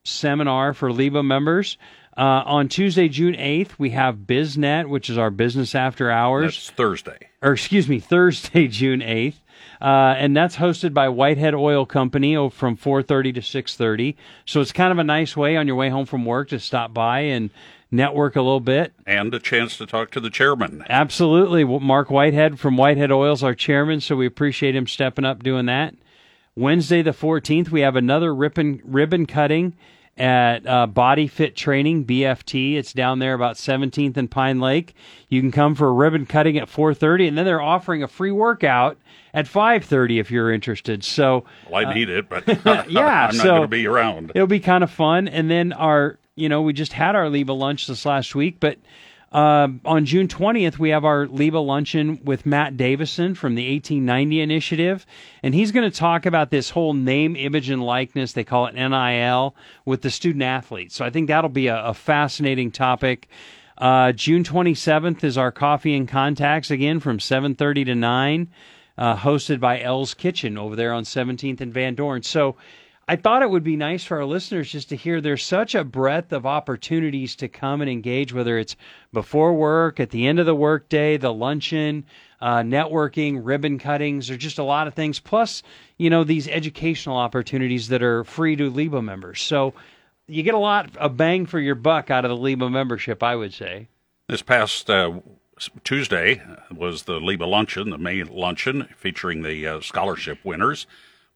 seminar 0.04 0.74
for 0.74 0.90
LIBA 0.90 1.24
members. 1.24 1.78
Uh, 2.16 2.42
on 2.46 2.68
Tuesday, 2.68 3.08
June 3.08 3.34
8th, 3.34 3.70
we 3.78 3.90
have 3.90 4.18
BizNet, 4.18 4.88
which 4.88 5.10
is 5.10 5.18
our 5.18 5.30
business 5.30 5.74
after 5.74 6.10
hours. 6.10 6.54
That's 6.54 6.70
Thursday. 6.70 7.18
Or 7.42 7.52
excuse 7.52 7.88
me, 7.88 7.98
Thursday, 8.00 8.68
June 8.68 9.00
8th. 9.00 9.34
Uh, 9.80 10.14
and 10.16 10.36
that's 10.36 10.56
hosted 10.56 10.94
by 10.94 11.08
Whitehead 11.08 11.54
Oil 11.54 11.84
Company 11.84 12.34
from 12.50 12.76
4:30 12.76 13.34
to 13.34 13.40
6:30. 13.40 14.14
So 14.44 14.60
it's 14.60 14.72
kind 14.72 14.92
of 14.92 14.98
a 14.98 15.04
nice 15.04 15.36
way 15.36 15.56
on 15.56 15.66
your 15.66 15.76
way 15.76 15.88
home 15.88 16.06
from 16.06 16.24
work 16.24 16.50
to 16.50 16.60
stop 16.60 16.94
by 16.94 17.20
and 17.20 17.50
network 17.90 18.36
a 18.36 18.42
little 18.42 18.60
bit. 18.60 18.92
And 19.06 19.32
a 19.34 19.38
chance 19.38 19.76
to 19.78 19.86
talk 19.86 20.10
to 20.12 20.20
the 20.20 20.30
chairman. 20.30 20.84
Absolutely. 20.88 21.64
Mark 21.64 22.10
Whitehead 22.10 22.58
from 22.58 22.76
Whitehead 22.76 23.12
Oils, 23.12 23.42
our 23.42 23.54
chairman, 23.54 24.00
so 24.00 24.16
we 24.16 24.26
appreciate 24.26 24.74
him 24.74 24.86
stepping 24.86 25.24
up 25.24 25.42
doing 25.42 25.66
that. 25.66 25.94
Wednesday, 26.56 27.02
the 27.02 27.10
14th, 27.10 27.70
we 27.70 27.80
have 27.80 27.96
another 27.96 28.34
ribbon, 28.34 28.80
ribbon 28.84 29.26
cutting 29.26 29.74
at 30.16 30.66
uh, 30.66 30.86
Body 30.86 31.26
Fit 31.26 31.56
Training, 31.56 32.04
BFT. 32.04 32.76
It's 32.76 32.92
down 32.92 33.18
there 33.18 33.34
about 33.34 33.56
17th 33.56 34.16
and 34.16 34.30
Pine 34.30 34.60
Lake. 34.60 34.94
You 35.28 35.40
can 35.40 35.50
come 35.50 35.74
for 35.74 35.88
a 35.88 35.92
ribbon 35.92 36.26
cutting 36.26 36.56
at 36.58 36.68
4.30, 36.68 37.28
and 37.28 37.38
then 37.38 37.44
they're 37.44 37.60
offering 37.60 38.02
a 38.02 38.08
free 38.08 38.30
workout 38.30 38.96
at 39.32 39.46
5.30 39.46 40.20
if 40.20 40.30
you're 40.30 40.52
interested. 40.52 41.02
So, 41.02 41.44
well, 41.68 41.86
I 41.86 41.92
need 41.92 42.08
uh, 42.08 42.18
it, 42.18 42.28
but 42.28 42.46
yeah, 42.64 42.84
I'm 42.86 42.92
not 42.92 43.34
so 43.34 43.44
going 43.44 43.62
to 43.62 43.68
be 43.68 43.86
around. 43.86 44.32
It'll 44.34 44.46
be 44.46 44.60
kind 44.60 44.84
of 44.84 44.90
fun. 44.90 45.26
And 45.26 45.50
then 45.50 45.72
our 45.72 46.18
you 46.36 46.48
know, 46.48 46.62
we 46.62 46.72
just 46.72 46.92
had 46.92 47.14
our 47.14 47.26
LIBA 47.26 47.56
lunch 47.56 47.86
this 47.86 48.04
last 48.04 48.34
week, 48.34 48.58
but 48.60 48.78
uh, 49.34 49.68
on 49.84 50.04
June 50.04 50.28
20th, 50.28 50.78
we 50.78 50.90
have 50.90 51.04
our 51.04 51.26
LIBA 51.26 51.64
luncheon 51.64 52.20
with 52.22 52.46
Matt 52.46 52.76
Davison 52.76 53.34
from 53.34 53.56
the 53.56 53.68
1890 53.72 54.40
Initiative, 54.40 55.06
and 55.42 55.54
he's 55.54 55.72
going 55.72 55.90
to 55.90 55.96
talk 55.96 56.24
about 56.24 56.50
this 56.50 56.70
whole 56.70 56.94
name, 56.94 57.34
image, 57.34 57.68
and 57.68 57.82
likeness. 57.82 58.32
They 58.32 58.44
call 58.44 58.66
it 58.66 58.74
NIL 58.74 59.56
with 59.84 60.02
the 60.02 60.10
student 60.10 60.44
athletes. 60.44 60.94
So 60.94 61.04
I 61.04 61.10
think 61.10 61.26
that'll 61.26 61.50
be 61.50 61.66
a, 61.66 61.86
a 61.86 61.94
fascinating 61.94 62.70
topic. 62.70 63.28
Uh, 63.76 64.12
June 64.12 64.44
27th 64.44 65.24
is 65.24 65.36
our 65.36 65.50
coffee 65.50 65.96
and 65.96 66.06
contacts 66.08 66.70
again 66.70 67.00
from 67.00 67.18
7:30 67.18 67.86
to 67.86 67.94
9, 67.96 68.48
uh, 68.96 69.16
hosted 69.16 69.58
by 69.58 69.80
L's 69.80 70.14
Kitchen 70.14 70.56
over 70.56 70.76
there 70.76 70.92
on 70.92 71.02
17th 71.02 71.60
and 71.60 71.74
Van 71.74 71.96
Dorn. 71.96 72.22
So 72.22 72.54
I 73.06 73.16
thought 73.16 73.42
it 73.42 73.50
would 73.50 73.64
be 73.64 73.76
nice 73.76 74.02
for 74.04 74.16
our 74.16 74.24
listeners 74.24 74.72
just 74.72 74.88
to 74.88 74.96
hear 74.96 75.20
there's 75.20 75.44
such 75.44 75.74
a 75.74 75.84
breadth 75.84 76.32
of 76.32 76.46
opportunities 76.46 77.36
to 77.36 77.48
come 77.48 77.82
and 77.82 77.90
engage, 77.90 78.32
whether 78.32 78.58
it's 78.58 78.76
before 79.12 79.52
work, 79.52 80.00
at 80.00 80.10
the 80.10 80.26
end 80.26 80.40
of 80.40 80.46
the 80.46 80.54
workday, 80.54 81.18
the 81.18 81.32
luncheon, 81.32 82.06
uh, 82.40 82.58
networking, 82.58 83.40
ribbon 83.42 83.78
cuttings, 83.78 84.30
or 84.30 84.38
just 84.38 84.58
a 84.58 84.64
lot 84.64 84.86
of 84.86 84.94
things. 84.94 85.20
Plus, 85.20 85.62
you 85.98 86.08
know, 86.08 86.24
these 86.24 86.48
educational 86.48 87.16
opportunities 87.16 87.88
that 87.88 88.02
are 88.02 88.24
free 88.24 88.56
to 88.56 88.70
LIBA 88.70 89.04
members. 89.04 89.42
So 89.42 89.74
you 90.26 90.42
get 90.42 90.54
a 90.54 90.58
lot 90.58 90.96
of 90.96 91.16
bang 91.16 91.44
for 91.44 91.60
your 91.60 91.74
buck 91.74 92.10
out 92.10 92.24
of 92.24 92.30
the 92.30 92.36
LIBA 92.36 92.70
membership, 92.70 93.22
I 93.22 93.36
would 93.36 93.52
say. 93.52 93.88
This 94.28 94.42
past 94.42 94.88
uh, 94.88 95.20
Tuesday 95.84 96.40
was 96.74 97.02
the 97.02 97.20
LIBA 97.20 97.46
luncheon, 97.46 97.90
the 97.90 97.98
May 97.98 98.22
luncheon 98.22 98.88
featuring 98.96 99.42
the 99.42 99.66
uh, 99.66 99.80
scholarship 99.82 100.38
winners. 100.42 100.86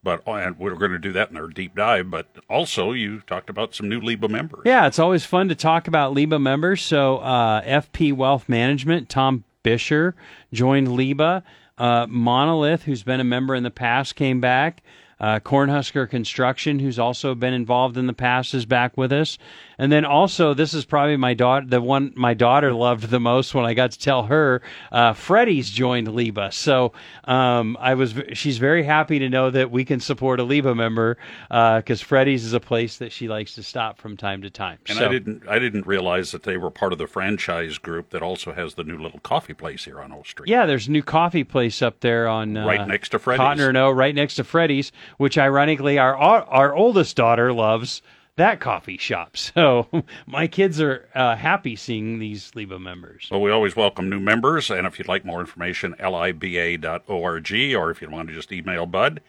But 0.03 0.23
oh, 0.27 0.35
and 0.35 0.59
we're 0.59 0.75
going 0.75 0.93
to 0.93 0.99
do 0.99 1.13
that 1.13 1.31
in 1.31 1.37
our 1.37 1.49
deep 1.49 1.75
dive. 1.75 2.11
But 2.11 2.27
also, 2.49 2.93
you 2.93 3.21
talked 3.21 3.51
about 3.51 3.75
some 3.75 3.89
new 3.89 4.01
LIBA 4.01 4.31
members. 4.31 4.61
Yeah, 4.65 4.87
it's 4.87 4.99
always 4.99 5.25
fun 5.25 5.49
to 5.49 5.55
talk 5.55 5.89
about 5.89 6.15
LIBA 6.15 6.41
members. 6.41 6.83
So, 6.83 7.19
uh, 7.19 7.63
FP 7.63 8.13
Wealth 8.13 8.49
Management, 8.49 9.09
Tom 9.09 9.45
Bisher 9.65 10.15
joined 10.53 10.89
LIBA. 10.89 11.43
Uh, 11.77 12.07
Monolith, 12.09 12.85
who's 12.85 13.03
been 13.03 13.21
a 13.21 13.25
member 13.25 13.55
in 13.55 13.63
the 13.63 13.71
past, 13.71 14.17
came 14.17 14.41
back. 14.41 14.83
Uh, 15.21 15.41
Cornhusker 15.41 16.09
Construction, 16.09 16.79
who's 16.79 16.99
also 16.99 17.35
been 17.35 17.55
involved 17.55 17.97
in 17.97 18.07
the 18.07 18.13
past, 18.13 18.55
is 18.55 18.67
back 18.67 18.97
with 18.97 19.13
us. 19.13 19.39
And 19.79 19.93
then 19.93 20.05
also, 20.05 20.55
this 20.55 20.75
is 20.75 20.85
probably 20.85 21.17
my 21.17 21.35
daughter, 21.35 21.67
the 21.67 21.81
one 21.81 22.13
my 22.17 22.35
daughter 22.35 22.73
loved 22.73 23.11
the 23.11 23.21
most 23.21 23.55
when 23.55 23.65
I 23.65 23.75
got 23.75 23.93
to 23.93 23.99
tell 23.99 24.25
her. 24.25 24.61
Uh, 24.91 25.13
Freddie's 25.13 25.71
joined 25.71 26.09
LIBA, 26.09 26.53
so 26.53 26.93
um, 27.25 27.77
I 27.81 27.95
was. 27.95 28.15
She's 28.33 28.59
very 28.59 28.83
happy 28.83 29.21
to 29.21 29.29
know 29.29 29.51
that 29.51 29.71
we 29.71 29.85
can 29.85 30.01
support 30.01 30.41
a 30.41 30.45
LIBA 30.45 30.75
member 30.75 31.17
because 31.49 32.03
uh, 32.03 32.05
Freddie's 32.05 32.45
is 32.45 32.53
a 32.53 32.61
place 32.61 32.99
that 32.99 33.13
she 33.13 33.29
likes 33.29 33.55
to 33.55 33.63
stop 33.63 33.99
from 33.99 34.17
time 34.17 34.43
to 34.43 34.51
time. 34.51 34.79
And 34.89 34.99
so, 34.99 35.07
I 35.07 35.09
didn't, 35.09 35.49
I 35.49 35.59
didn't 35.59 35.87
realize 35.87 36.33
that 36.33 36.43
they 36.43 36.57
were 36.57 36.71
part 36.71 36.93
of 36.93 36.99
the 36.99 37.07
franchise 37.07 37.79
group 37.79 38.11
that 38.11 38.23
also 38.23 38.53
has 38.53 38.75
the 38.75 38.85
new 38.85 38.99
little 38.99 39.21
coffee 39.21 39.55
place 39.55 39.85
here 39.85 40.01
on 40.01 40.13
O 40.13 40.23
Street. 40.25 40.49
Yeah, 40.49 40.67
there's 40.67 40.89
a 40.89 40.91
new 40.91 41.03
coffee 41.03 41.45
place 41.45 41.83
up 41.83 42.01
there 42.01 42.27
on 42.27 42.57
uh, 42.57 42.67
right 42.67 42.87
next 42.87 43.11
to 43.11 43.19
Freddie's. 43.19 43.39
Cotton 43.39 43.63
or 43.63 43.73
no, 43.73 43.91
right 43.91 44.15
next 44.15 44.35
to 44.37 44.45
Freddie's, 44.45 44.91
which 45.17 45.39
ironically 45.39 45.99
our 45.99 46.17
our 46.17 46.75
oldest 46.75 47.17
daughter 47.17 47.53
loves 47.53 48.03
that 48.39 48.61
coffee 48.61 48.97
shop. 48.97 49.37
So 49.59 49.89
my 50.27 50.47
kids 50.47 50.81
are 50.81 51.09
uh, 51.15 51.35
happy 51.35 51.75
seeing 51.75 52.19
these 52.19 52.53
LIBA 52.53 52.81
members. 52.81 53.29
Well, 53.31 53.41
we 53.41 53.51
always 53.51 53.75
welcome 53.75 54.09
new 54.09 54.21
members, 54.21 54.71
and 54.71 54.87
if 54.87 54.99
you'd 54.99 55.09
like 55.09 55.25
more 55.25 55.41
information, 55.41 55.95
liba.org, 55.99 57.53
or 57.75 57.91
if 57.91 58.01
you 58.01 58.11
want 58.11 58.29
to 58.29 58.35
just 58.35 58.53
email 58.53 58.87
Bud, 58.87 59.21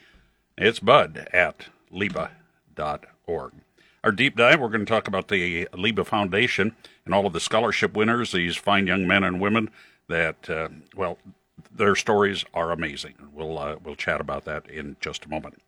it's 0.57 0.79
bud 0.79 1.27
at 1.33 1.67
liba.org. 1.89 3.53
Our 4.03 4.11
deep 4.11 4.35
dive, 4.35 4.59
we're 4.59 4.69
going 4.69 4.85
to 4.85 4.91
talk 4.91 5.07
about 5.07 5.27
the 5.29 5.67
LIBA 5.73 6.05
Foundation 6.05 6.75
and 7.05 7.13
all 7.13 7.25
of 7.25 7.33
the 7.33 7.39
scholarship 7.39 7.95
winners, 7.95 8.31
these 8.31 8.55
fine 8.55 8.87
young 8.87 9.07
men 9.07 9.23
and 9.23 9.41
women 9.41 9.71
that, 10.07 10.49
uh, 10.49 10.69
well, 10.95 11.17
their 11.73 11.95
stories 11.95 12.45
are 12.53 12.71
amazing. 12.71 13.15
We'll, 13.33 13.57
uh, 13.57 13.77
we'll 13.83 13.95
chat 13.95 14.21
about 14.21 14.45
that 14.45 14.69
in 14.69 14.95
just 14.99 15.25
a 15.25 15.29
moment. 15.29 15.61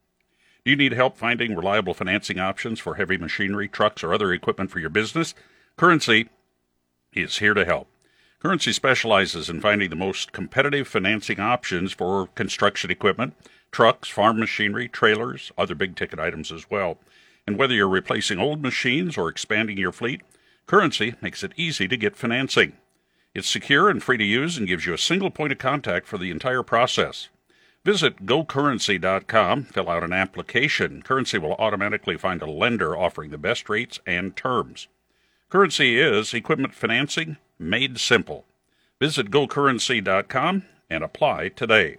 Do 0.63 0.69
you 0.69 0.77
need 0.77 0.93
help 0.93 1.17
finding 1.17 1.55
reliable 1.55 1.95
financing 1.95 2.37
options 2.37 2.79
for 2.79 2.93
heavy 2.93 3.17
machinery, 3.17 3.67
trucks, 3.67 4.03
or 4.03 4.13
other 4.13 4.31
equipment 4.31 4.69
for 4.69 4.77
your 4.77 4.91
business? 4.91 5.33
Currency 5.75 6.29
is 7.13 7.39
here 7.39 7.55
to 7.55 7.65
help. 7.65 7.87
Currency 8.39 8.71
specializes 8.71 9.49
in 9.49 9.59
finding 9.59 9.89
the 9.89 9.95
most 9.95 10.33
competitive 10.33 10.87
financing 10.87 11.39
options 11.39 11.93
for 11.93 12.27
construction 12.35 12.91
equipment, 12.91 13.33
trucks, 13.71 14.07
farm 14.07 14.39
machinery, 14.39 14.87
trailers, 14.87 15.51
other 15.57 15.73
big 15.73 15.95
ticket 15.95 16.19
items 16.19 16.51
as 16.51 16.69
well. 16.69 16.99
And 17.47 17.57
whether 17.57 17.73
you're 17.73 17.89
replacing 17.89 18.37
old 18.37 18.61
machines 18.61 19.17
or 19.17 19.29
expanding 19.29 19.79
your 19.79 19.91
fleet, 19.91 20.21
Currency 20.67 21.15
makes 21.21 21.43
it 21.43 21.53
easy 21.57 21.87
to 21.87 21.97
get 21.97 22.15
financing. 22.15 22.73
It's 23.33 23.49
secure 23.49 23.89
and 23.89 24.03
free 24.03 24.17
to 24.17 24.23
use 24.23 24.57
and 24.57 24.67
gives 24.67 24.85
you 24.85 24.93
a 24.93 24.99
single 24.99 25.31
point 25.31 25.53
of 25.53 25.57
contact 25.57 26.05
for 26.05 26.19
the 26.19 26.29
entire 26.29 26.61
process. 26.61 27.29
Visit 27.83 28.27
gocurrency.com, 28.27 29.63
fill 29.63 29.89
out 29.89 30.03
an 30.03 30.13
application. 30.13 31.01
Currency 31.01 31.39
will 31.39 31.55
automatically 31.55 32.15
find 32.15 32.39
a 32.41 32.45
lender 32.45 32.95
offering 32.95 33.31
the 33.31 33.39
best 33.39 33.69
rates 33.69 33.99
and 34.05 34.35
terms. 34.35 34.87
Currency 35.49 35.99
is 35.99 36.31
equipment 36.35 36.75
financing 36.75 37.37
made 37.57 37.99
simple. 37.99 38.45
Visit 38.99 39.31
gocurrency.com 39.31 40.63
and 40.91 41.03
apply 41.03 41.49
today. 41.49 41.97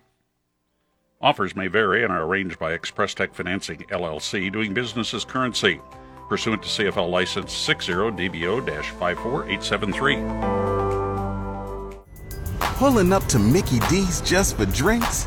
Offers 1.21 1.57
may 1.57 1.67
vary 1.67 2.05
and 2.05 2.13
are 2.13 2.23
arranged 2.23 2.61
by 2.61 2.73
Express 2.73 3.15
Tech 3.15 3.35
Financing 3.35 3.79
LLC, 3.91 4.53
doing 4.53 4.73
business 4.73 5.13
as 5.15 5.25
currency, 5.25 5.81
pursuant 6.29 6.63
to 6.63 6.69
CFL 6.69 7.11
license 7.11 7.53
60 7.53 7.93
DBO 7.93 8.65
54873. 8.65 10.17
Pulling 12.77 13.13
up 13.13 13.25
to 13.27 13.41
Mickey 13.41 13.81
D's 13.89 14.21
just 14.21 14.57
for 14.57 14.67
drinks? 14.67 15.27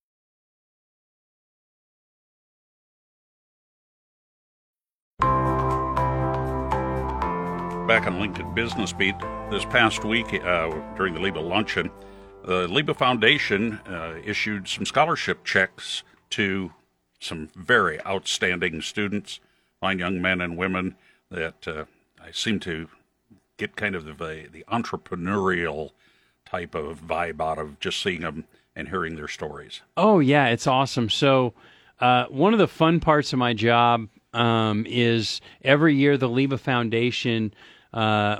Back 7.91 8.07
on 8.07 8.21
Lincoln 8.21 8.53
Business 8.53 8.93
Beat 8.93 9.19
this 9.49 9.65
past 9.65 10.05
week 10.05 10.33
uh, 10.33 10.69
during 10.95 11.13
the 11.13 11.19
LIBA 11.19 11.45
luncheon, 11.45 11.91
the 12.45 12.65
LIBA 12.69 12.95
Foundation 12.95 13.81
uh, 13.85 14.13
issued 14.23 14.69
some 14.69 14.85
scholarship 14.85 15.43
checks 15.43 16.03
to 16.29 16.71
some 17.19 17.49
very 17.53 18.01
outstanding 18.05 18.81
students, 18.81 19.41
fine 19.81 19.99
young 19.99 20.21
men 20.21 20.39
and 20.39 20.55
women 20.55 20.95
that 21.31 21.67
uh, 21.67 21.83
I 22.23 22.31
seem 22.31 22.61
to 22.61 22.87
get 23.57 23.75
kind 23.75 23.93
of 23.93 24.05
the, 24.05 24.47
the 24.49 24.63
entrepreneurial 24.71 25.89
type 26.45 26.73
of 26.75 27.01
vibe 27.01 27.41
out 27.41 27.59
of 27.59 27.77
just 27.81 28.01
seeing 28.01 28.21
them 28.21 28.45
and 28.73 28.87
hearing 28.87 29.17
their 29.17 29.27
stories. 29.27 29.81
Oh 29.97 30.19
yeah, 30.19 30.47
it's 30.47 30.65
awesome. 30.65 31.09
So 31.09 31.53
uh, 31.99 32.27
one 32.27 32.53
of 32.53 32.59
the 32.59 32.69
fun 32.69 33.01
parts 33.01 33.33
of 33.33 33.39
my 33.39 33.53
job 33.53 34.07
um, 34.33 34.85
is 34.87 35.41
every 35.61 35.93
year 35.93 36.15
the 36.15 36.29
LIBA 36.29 36.57
Foundation 36.57 37.53
uh, 37.93 38.39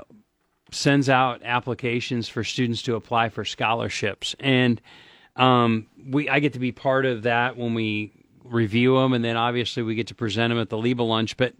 sends 0.70 1.08
out 1.08 1.42
applications 1.44 2.28
for 2.28 2.44
students 2.44 2.82
to 2.82 2.94
apply 2.94 3.28
for 3.28 3.44
scholarships, 3.44 4.34
and 4.40 4.80
um, 5.36 5.86
we 6.08 6.28
I 6.28 6.40
get 6.40 6.54
to 6.54 6.58
be 6.58 6.72
part 6.72 7.06
of 7.06 7.22
that 7.22 7.56
when 7.56 7.74
we 7.74 8.12
review 8.44 8.96
them, 8.96 9.12
and 9.12 9.24
then 9.24 9.36
obviously 9.36 9.82
we 9.82 9.94
get 9.94 10.08
to 10.08 10.14
present 10.14 10.50
them 10.50 10.58
at 10.58 10.68
the 10.68 10.76
LIBA 10.76 11.06
lunch. 11.06 11.36
But 11.36 11.54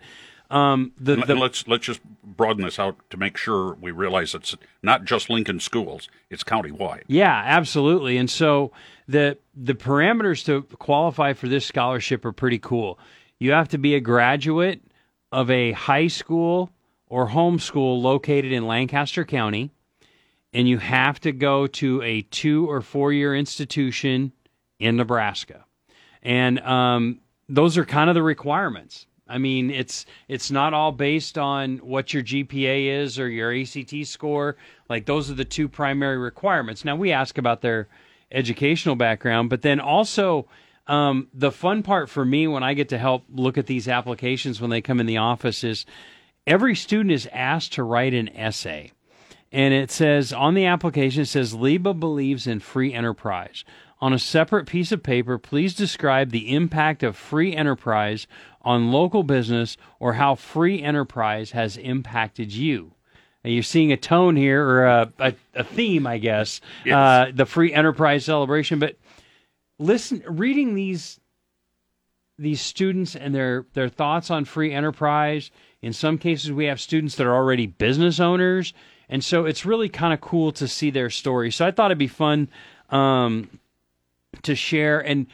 um, 0.51 0.93
the, 0.99 1.17
the, 1.17 1.35
let's 1.35 1.67
let's 1.67 1.87
just 1.87 2.01
broaden 2.23 2.65
this 2.65 2.79
out 2.79 2.97
to 3.11 3.17
make 3.17 3.37
sure 3.37 3.75
we 3.81 3.91
realize 3.91 4.35
it's 4.35 4.55
not 4.83 5.05
just 5.05 5.31
Lincoln 5.31 5.61
schools; 5.61 6.09
it's 6.31 6.45
countywide. 6.45 7.05
Yeah, 7.07 7.43
absolutely. 7.45 8.19
And 8.19 8.31
so 8.31 8.73
the 9.09 9.39
the 9.55 9.75
parameters 9.75 10.45
to 10.47 10.63
qualify 10.77 11.33
for 11.33 11.49
this 11.49 11.65
scholarship 11.65 12.25
are 12.25 12.33
pretty 12.33 12.59
cool. 12.59 12.99
You 13.39 13.53
have 13.53 13.69
to 13.71 13.79
be 13.79 13.95
a 13.95 14.01
graduate 14.01 14.83
of 15.33 15.51
a 15.51 15.73
high 15.73 16.09
school 16.09 16.71
or 17.13 17.29
homeschool 17.29 18.01
located 18.01 18.53
in 18.53 18.67
Lancaster 18.67 19.23
County, 19.23 19.71
and 20.55 20.67
you 20.67 20.79
have 20.79 21.21
to 21.21 21.31
go 21.31 21.67
to 21.67 22.01
a 22.01 22.23
two 22.23 22.71
or 22.71 22.81
four 22.81 23.13
year 23.13 23.37
institution 23.37 24.33
in 24.79 24.97
Nebraska. 24.97 25.67
And 26.23 26.59
um, 26.61 27.21
those 27.51 27.77
are 27.77 27.85
kind 27.85 28.09
of 28.09 28.15
the 28.15 28.23
requirements. 28.23 29.07
I 29.29 29.37
mean, 29.37 29.71
it's 29.71 30.07
it's 30.27 30.51
not 30.51 30.73
all 30.73 30.91
based 30.91 31.37
on 31.37 31.79
what 31.79 32.15
your 32.15 32.23
GPA 32.23 33.03
is 33.03 33.19
or 33.19 33.29
your 33.29 33.55
ACT 33.55 34.07
score. 34.07 34.57
Like 34.89 35.05
those 35.05 35.31
are 35.31 35.35
the 35.35 35.45
two 35.45 35.69
primary 35.69 36.17
requirements. 36.17 36.83
Now 36.83 36.97
we 36.97 37.13
ask 37.13 37.37
about 37.37 37.61
their 37.61 37.89
educational 38.31 38.97
background, 38.97 39.51
but 39.51 39.61
then 39.61 39.81
also 39.81 40.49
um, 40.87 41.29
the 41.35 41.53
fun 41.53 41.83
part 41.83 42.09
for 42.09 42.25
me 42.25 42.49
when 42.49 42.63
I 42.63 42.73
get 42.73 42.89
to 42.89 42.97
help 42.97 43.25
look 43.31 43.59
at 43.59 43.67
these 43.67 43.87
applications 43.87 44.63
when 44.63 44.71
they 44.71 44.81
come 44.81 44.99
in 44.99 45.05
the 45.05 45.19
office 45.19 45.63
is 45.63 45.85
every 46.47 46.75
student 46.75 47.13
is 47.13 47.29
asked 47.33 47.73
to 47.75 47.83
write 47.83 48.15
an 48.15 48.29
essay. 48.37 48.93
And 49.51 49.75
it 49.75 49.91
says 49.91 50.33
on 50.33 50.55
the 50.55 50.65
application, 50.67 51.23
it 51.23 51.27
says 51.27 51.55
LIBA 51.55 51.99
believes 52.01 52.47
in 52.47 52.61
free 52.61 52.93
enterprise. 52.95 53.65
On 54.01 54.13
a 54.13 54.19
separate 54.19 54.67
piece 54.67 54.91
of 54.91 55.03
paper, 55.03 55.39
please 55.39 55.75
describe 55.75 56.31
the 56.31 56.53
impact 56.55 57.03
of 57.03 57.17
free 57.17 57.55
enterprise 57.55 58.27
on 58.63 58.91
local 58.91 59.23
business 59.23 59.77
or 60.01 60.15
how 60.15 60.35
free 60.35 60.83
enterprise 60.83 61.53
has 61.53 61.77
impacted 61.77 62.53
you. 62.53 62.95
And 63.45 63.53
you're 63.53 63.63
seeing 63.63 63.93
a 63.93 63.97
tone 63.97 64.35
here 64.37 64.65
or 64.67 64.87
a, 64.87 65.13
a, 65.19 65.35
a 65.55 65.65
theme, 65.65 66.07
I 66.07 66.19
guess, 66.19 66.61
Yes. 66.85 66.95
uh, 66.95 67.33
the 67.35 67.47
free 67.47 67.73
enterprise 67.73 68.25
celebration. 68.25 68.79
But 68.79 68.97
listen, 69.79 70.23
reading 70.27 70.75
these 70.75 71.21
these 72.43 72.61
students 72.61 73.17
and 73.17 73.35
their 73.35 73.67
their 73.75 73.89
thoughts 73.89 74.31
on 74.31 74.45
free 74.45 74.73
enterprise. 74.73 75.51
In 75.81 75.93
some 75.93 76.19
cases, 76.19 76.53
we 76.53 76.67
have 76.67 76.81
students 76.81 77.17
that 77.17 77.27
are 77.27 77.35
already 77.35 77.67
business 77.67 78.21
owners, 78.21 78.75
and 79.09 79.25
so 79.25 79.47
it's 79.47 79.65
really 79.65 79.89
kind 79.89 80.13
of 80.13 80.21
cool 80.21 80.53
to 80.53 80.69
see 80.69 80.91
their 80.91 81.11
story. 81.11 81.51
So 81.51 81.67
I 81.67 81.71
thought 81.71 81.91
it'd 81.91 81.99
be 81.99 82.07
fun 82.07 82.49
um, 82.91 83.49
to 84.43 84.55
share. 84.55 85.01
And 85.01 85.27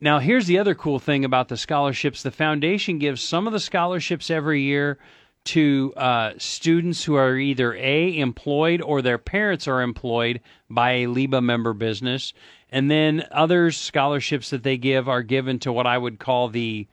now 0.00 0.18
here's 0.18 0.46
the 0.46 0.58
other 0.58 0.74
cool 0.74 0.98
thing 0.98 1.24
about 1.24 1.48
the 1.48 1.56
scholarships: 1.56 2.22
the 2.22 2.30
foundation 2.30 2.98
gives 2.98 3.22
some 3.22 3.46
of 3.46 3.52
the 3.52 3.60
scholarships 3.60 4.30
every 4.30 4.62
year 4.62 4.98
to 5.44 5.92
uh, 5.96 6.32
students 6.38 7.04
who 7.04 7.14
are 7.14 7.36
either 7.36 7.74
a 7.74 8.18
employed 8.18 8.80
or 8.80 9.02
their 9.02 9.18
parents 9.18 9.66
are 9.66 9.82
employed 9.82 10.40
by 10.70 10.92
a 10.92 11.06
LIBA 11.06 11.42
member 11.42 11.72
business, 11.72 12.32
and 12.70 12.90
then 12.90 13.24
other 13.30 13.70
scholarships 13.70 14.50
that 14.50 14.62
they 14.62 14.76
give 14.76 15.08
are 15.08 15.22
given 15.22 15.58
to 15.60 15.72
what 15.72 15.86
I 15.86 15.98
would 15.98 16.18
call 16.18 16.48
the 16.48 16.86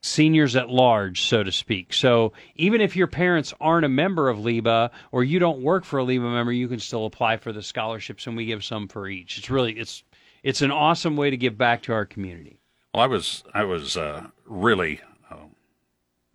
seniors 0.00 0.56
at 0.56 0.70
large, 0.70 1.22
so 1.22 1.42
to 1.42 1.52
speak. 1.52 1.92
So 1.92 2.32
even 2.54 2.80
if 2.80 2.96
your 2.96 3.08
parents 3.08 3.52
aren't 3.60 3.84
a 3.84 3.88
member 3.88 4.28
of 4.28 4.38
LIBA 4.38 4.90
or 5.10 5.24
you 5.24 5.38
don't 5.38 5.60
work 5.60 5.84
for 5.84 5.98
a 5.98 6.04
LIBA 6.04 6.32
member, 6.32 6.52
you 6.52 6.68
can 6.68 6.78
still 6.78 7.04
apply 7.06 7.36
for 7.36 7.52
the 7.52 7.62
scholarships, 7.62 8.26
and 8.26 8.36
we 8.36 8.46
give 8.46 8.64
some 8.64 8.88
for 8.88 9.08
each. 9.08 9.38
It's 9.38 9.50
really 9.50 9.72
it's 9.72 10.04
it's 10.42 10.62
an 10.62 10.70
awesome 10.70 11.16
way 11.16 11.30
to 11.30 11.36
give 11.36 11.58
back 11.58 11.82
to 11.82 11.92
our 11.92 12.06
community. 12.06 12.60
Well, 12.94 13.02
I 13.02 13.06
was 13.06 13.42
I 13.52 13.64
was 13.64 13.96
uh, 13.96 14.28
really 14.46 15.00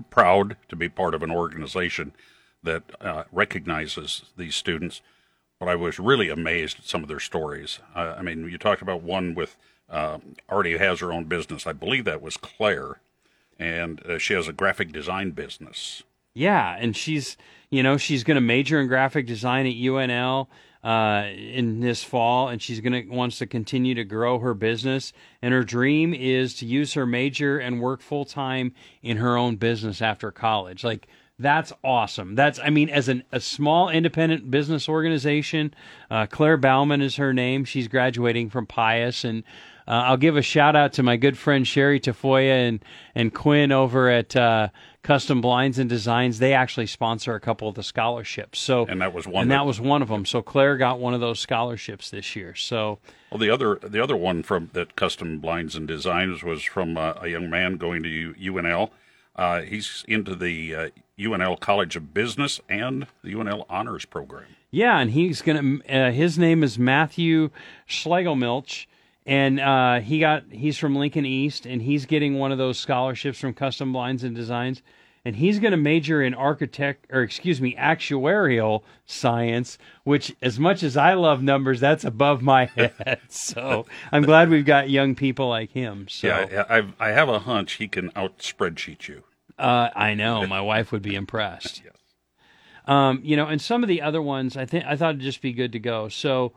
proud 0.09 0.57
to 0.69 0.75
be 0.75 0.89
part 0.89 1.13
of 1.13 1.23
an 1.23 1.31
organization 1.31 2.13
that 2.63 2.83
uh, 3.01 3.23
recognizes 3.31 4.23
these 4.37 4.55
students, 4.55 5.01
but 5.59 5.67
I 5.67 5.75
was 5.75 5.99
really 5.99 6.29
amazed 6.29 6.79
at 6.79 6.85
some 6.85 7.03
of 7.03 7.09
their 7.09 7.19
stories. 7.19 7.79
Uh, 7.95 8.15
I 8.17 8.21
mean, 8.21 8.49
you 8.49 8.57
talked 8.57 8.81
about 8.81 9.01
one 9.01 9.35
with 9.35 9.57
uh, 9.89 10.19
already 10.49 10.77
has 10.77 10.99
her 11.01 11.11
own 11.11 11.25
business. 11.25 11.67
I 11.67 11.73
believe 11.73 12.05
that 12.05 12.21
was 12.21 12.37
Claire, 12.37 12.99
and 13.59 14.03
uh, 14.05 14.17
she 14.17 14.33
has 14.33 14.47
a 14.47 14.53
graphic 14.53 14.91
design 14.91 15.31
business. 15.31 16.03
Yeah, 16.33 16.75
and 16.79 16.95
she's 16.95 17.37
you 17.69 17.83
know 17.83 17.97
she's 17.97 18.23
going 18.23 18.35
to 18.35 18.41
major 18.41 18.79
in 18.79 18.87
graphic 18.87 19.27
design 19.27 19.67
at 19.67 19.73
UNL 19.73 20.47
uh, 20.83 21.27
in 21.33 21.79
this 21.79 22.03
fall, 22.03 22.49
and 22.49 22.61
she's 22.61 22.81
to 22.81 23.05
wants 23.09 23.37
to 23.39 23.47
continue 23.47 23.95
to 23.95 24.03
grow 24.03 24.39
her 24.39 24.53
business. 24.53 25.13
And 25.41 25.53
her 25.53 25.63
dream 25.63 26.13
is 26.13 26.55
to 26.55 26.65
use 26.65 26.93
her 26.93 27.05
major 27.05 27.57
and 27.57 27.81
work 27.81 28.01
full 28.01 28.25
time 28.25 28.73
in 29.01 29.17
her 29.17 29.37
own 29.37 29.55
business 29.55 30.01
after 30.01 30.31
college. 30.31 30.83
Like 30.83 31.07
that's 31.39 31.71
awesome. 31.83 32.35
That's 32.35 32.59
I 32.59 32.69
mean, 32.69 32.89
as 32.89 33.07
an, 33.07 33.23
a 33.31 33.39
small 33.39 33.89
independent 33.89 34.51
business 34.51 34.89
organization, 34.89 35.73
uh, 36.11 36.25
Claire 36.27 36.57
Bauman 36.57 37.01
is 37.01 37.15
her 37.15 37.33
name. 37.33 37.65
She's 37.65 37.87
graduating 37.87 38.49
from 38.49 38.65
Pius 38.65 39.23
and. 39.23 39.43
Uh, 39.85 40.03
I'll 40.05 40.15
give 40.15 40.37
a 40.37 40.41
shout 40.41 40.77
out 40.77 40.93
to 40.93 41.03
my 41.03 41.17
good 41.17 41.37
friend 41.37 41.67
Sherry 41.67 41.99
Tafoya 41.99 42.69
and 42.69 42.85
and 43.15 43.33
Quinn 43.33 43.73
over 43.73 44.09
at 44.09 44.33
uh, 44.33 44.69
Custom 45.03 45.41
Blinds 45.41 45.77
and 45.77 45.89
Designs. 45.89 46.39
They 46.39 46.53
actually 46.53 46.87
sponsor 46.87 47.35
a 47.35 47.39
couple 47.39 47.67
of 47.67 47.75
the 47.75 47.83
scholarships. 47.83 48.57
So 48.59 48.85
And 48.87 49.01
that 49.01 49.13
was 49.13 49.27
one 49.27 49.43
And 49.43 49.51
that- 49.51 49.57
that 49.57 49.65
was 49.65 49.79
one 49.81 50.01
of 50.01 50.07
them. 50.07 50.25
So 50.25 50.41
Claire 50.41 50.77
got 50.77 50.99
one 50.99 51.13
of 51.13 51.19
those 51.19 51.39
scholarships 51.39 52.09
this 52.09 52.35
year. 52.35 52.55
So 52.55 52.99
Well, 53.29 53.37
the 53.39 53.49
other 53.49 53.75
the 53.83 54.01
other 54.01 54.15
one 54.15 54.43
from 54.43 54.69
that 54.73 54.95
custom 54.95 55.39
blinds 55.39 55.75
and 55.75 55.87
designs 55.87 56.41
was 56.43 56.63
from 56.63 56.97
uh, 56.97 57.13
a 57.21 57.27
young 57.27 57.49
man 57.49 57.75
going 57.77 58.01
to 58.03 58.33
UNL. 58.39 58.89
Uh, 59.35 59.61
he's 59.61 60.05
into 60.07 60.35
the 60.35 60.75
uh, 60.75 60.89
UNL 61.19 61.59
College 61.59 61.95
of 61.95 62.13
Business 62.13 62.61
and 62.69 63.07
the 63.23 63.33
UNL 63.33 63.65
Honors 63.69 64.05
Program. 64.05 64.45
yeah, 64.71 64.99
and 64.99 65.11
he's 65.11 65.41
gonna. 65.41 65.79
Uh, 65.89 66.11
his 66.11 66.37
name 66.39 66.63
is 66.63 66.77
Matthew 66.79 67.49
Schlegelmilch. 67.89 68.85
And 69.25 69.59
uh, 69.59 69.99
he 70.01 70.19
got 70.19 70.43
he's 70.51 70.77
from 70.77 70.95
Lincoln 70.95 71.25
East, 71.25 71.65
and 71.65 71.81
he's 71.81 72.05
getting 72.05 72.37
one 72.39 72.51
of 72.51 72.57
those 72.57 72.77
scholarships 72.77 73.39
from 73.39 73.53
Custom 73.53 73.93
Blinds 73.93 74.23
and 74.23 74.35
Designs. 74.35 74.81
and 75.25 75.37
he's 75.37 75.59
going 75.59 75.71
to 75.71 75.77
major 75.77 76.21
in 76.21 76.33
architect 76.33 77.05
or 77.09 77.21
excuse 77.21 77.61
me 77.61 77.73
actuarial 77.77 78.81
science 79.05 79.77
which 80.03 80.35
as 80.41 80.59
much 80.59 80.83
as 80.83 80.97
i 80.97 81.13
love 81.13 81.41
numbers 81.41 81.79
that's 81.79 82.03
above 82.03 82.41
my 82.41 82.65
head. 82.75 83.19
So 83.29 83.85
i'm 84.11 84.23
glad 84.23 84.49
we've 84.49 84.65
got 84.65 84.89
young 84.89 85.15
people 85.15 85.47
like 85.47 85.71
him 85.71 86.07
so. 86.09 86.27
Yeah, 86.27 86.65
I, 86.69 86.77
I've, 86.77 86.93
I 86.99 87.09
have 87.11 87.29
a 87.29 87.39
hunch 87.39 87.73
he 87.73 87.87
can 87.87 88.11
out 88.17 88.39
spreadsheet 88.39 89.07
you. 89.07 89.23
uh, 89.57 89.89
i 89.95 90.13
know. 90.13 90.45
My 90.45 90.59
wife 90.59 90.91
would 90.91 91.01
be 91.03 91.15
impressed. 91.15 91.81
Um, 92.85 93.21
you 93.23 93.37
know 93.37 93.45
and 93.47 93.61
some 93.61 93.81
of 93.81 93.87
the 93.87 94.01
other 94.01 94.21
ones 94.21 94.57
i 94.57 94.65
think 94.65 94.83
i 94.85 94.97
thought 94.97 95.11
it'd 95.11 95.21
just 95.21 95.41
be 95.41 95.53
good 95.53 95.71
to 95.71 95.79
go. 95.79 96.09
So 96.09 96.51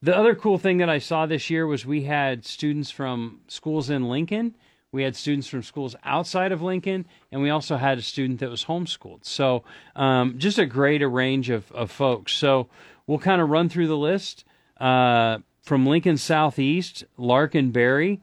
the 0.00 0.16
other 0.16 0.34
cool 0.34 0.58
thing 0.58 0.78
that 0.78 0.88
i 0.88 0.98
saw 0.98 1.26
this 1.26 1.50
year 1.50 1.66
was 1.66 1.84
we 1.84 2.02
had 2.02 2.44
students 2.44 2.90
from 2.90 3.40
schools 3.48 3.90
in 3.90 4.08
lincoln 4.08 4.54
we 4.90 5.02
had 5.02 5.14
students 5.14 5.46
from 5.46 5.62
schools 5.62 5.94
outside 6.02 6.50
of 6.50 6.62
Lincoln, 6.62 7.04
and 7.30 7.42
we 7.42 7.50
also 7.50 7.76
had 7.76 7.98
a 7.98 8.02
student 8.02 8.40
that 8.40 8.48
was 8.48 8.64
homeschooled. 8.64 9.22
So, 9.22 9.62
um, 9.94 10.38
just 10.38 10.58
a 10.58 10.64
great 10.64 11.02
range 11.02 11.50
of, 11.50 11.70
of 11.72 11.90
folks. 11.90 12.32
So, 12.32 12.68
we'll 13.06 13.18
kind 13.18 13.42
of 13.42 13.50
run 13.50 13.68
through 13.68 13.88
the 13.88 13.98
list. 13.98 14.46
Uh, 14.80 15.40
from 15.68 15.84
Lincoln 15.84 16.16
Southeast, 16.16 17.04
Larkin 17.18 17.70
Berry. 17.72 18.20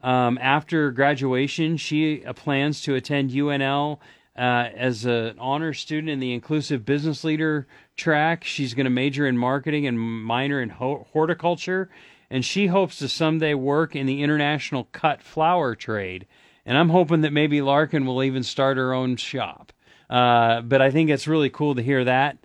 Um, 0.00 0.38
after 0.40 0.92
graduation, 0.92 1.76
she 1.76 2.24
uh, 2.24 2.32
plans 2.32 2.82
to 2.82 2.94
attend 2.94 3.30
UNL 3.30 3.98
uh, 4.36 4.68
as 4.76 5.04
an 5.04 5.36
honor 5.40 5.72
student 5.72 6.08
in 6.08 6.20
the 6.20 6.32
inclusive 6.32 6.84
business 6.84 7.24
leader 7.24 7.66
track. 7.96 8.44
She's 8.44 8.74
going 8.74 8.84
to 8.84 8.90
major 8.90 9.26
in 9.26 9.36
marketing 9.36 9.86
and 9.86 9.98
minor 9.98 10.60
in 10.60 10.70
horticulture 10.70 11.90
and 12.34 12.44
she 12.44 12.66
hopes 12.66 12.98
to 12.98 13.08
someday 13.08 13.54
work 13.54 13.94
in 13.94 14.06
the 14.06 14.22
international 14.22 14.88
cut 14.90 15.22
flower 15.22 15.76
trade. 15.76 16.26
And 16.66 16.76
I'm 16.76 16.88
hoping 16.88 17.20
that 17.20 17.32
maybe 17.32 17.62
Larkin 17.62 18.06
will 18.06 18.24
even 18.24 18.42
start 18.42 18.76
her 18.76 18.92
own 18.92 19.14
shop. 19.16 19.72
Uh, 20.08 20.60
but 20.62 20.80
I 20.80 20.90
think 20.90 21.10
it's 21.10 21.28
really 21.28 21.50
cool 21.50 21.76
to 21.76 21.82
hear 21.82 22.04
that. 22.04 22.38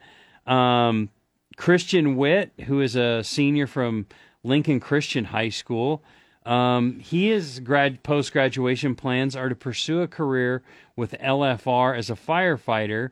Um, 0.46 1.10
Christian 1.56 2.18
Witt, 2.18 2.52
who 2.68 2.82
is 2.82 2.96
a 2.96 3.24
senior 3.24 3.66
from 3.66 4.06
Lincoln 4.44 4.80
Christian 4.80 5.26
High 5.26 5.50
School, 5.50 6.04
um, 6.46 7.00
he 7.00 7.30
his 7.30 7.60
grad 7.60 8.04
post 8.04 8.32
graduation 8.32 8.94
plans 8.96 9.36
are 9.36 9.50
to 9.50 9.56
pursue 9.56 10.02
a 10.02 10.08
career 10.08 10.62
with 10.96 11.14
LFR 11.14 11.98
as 11.98 12.10
a 12.10 12.16
firefighter 12.16 13.10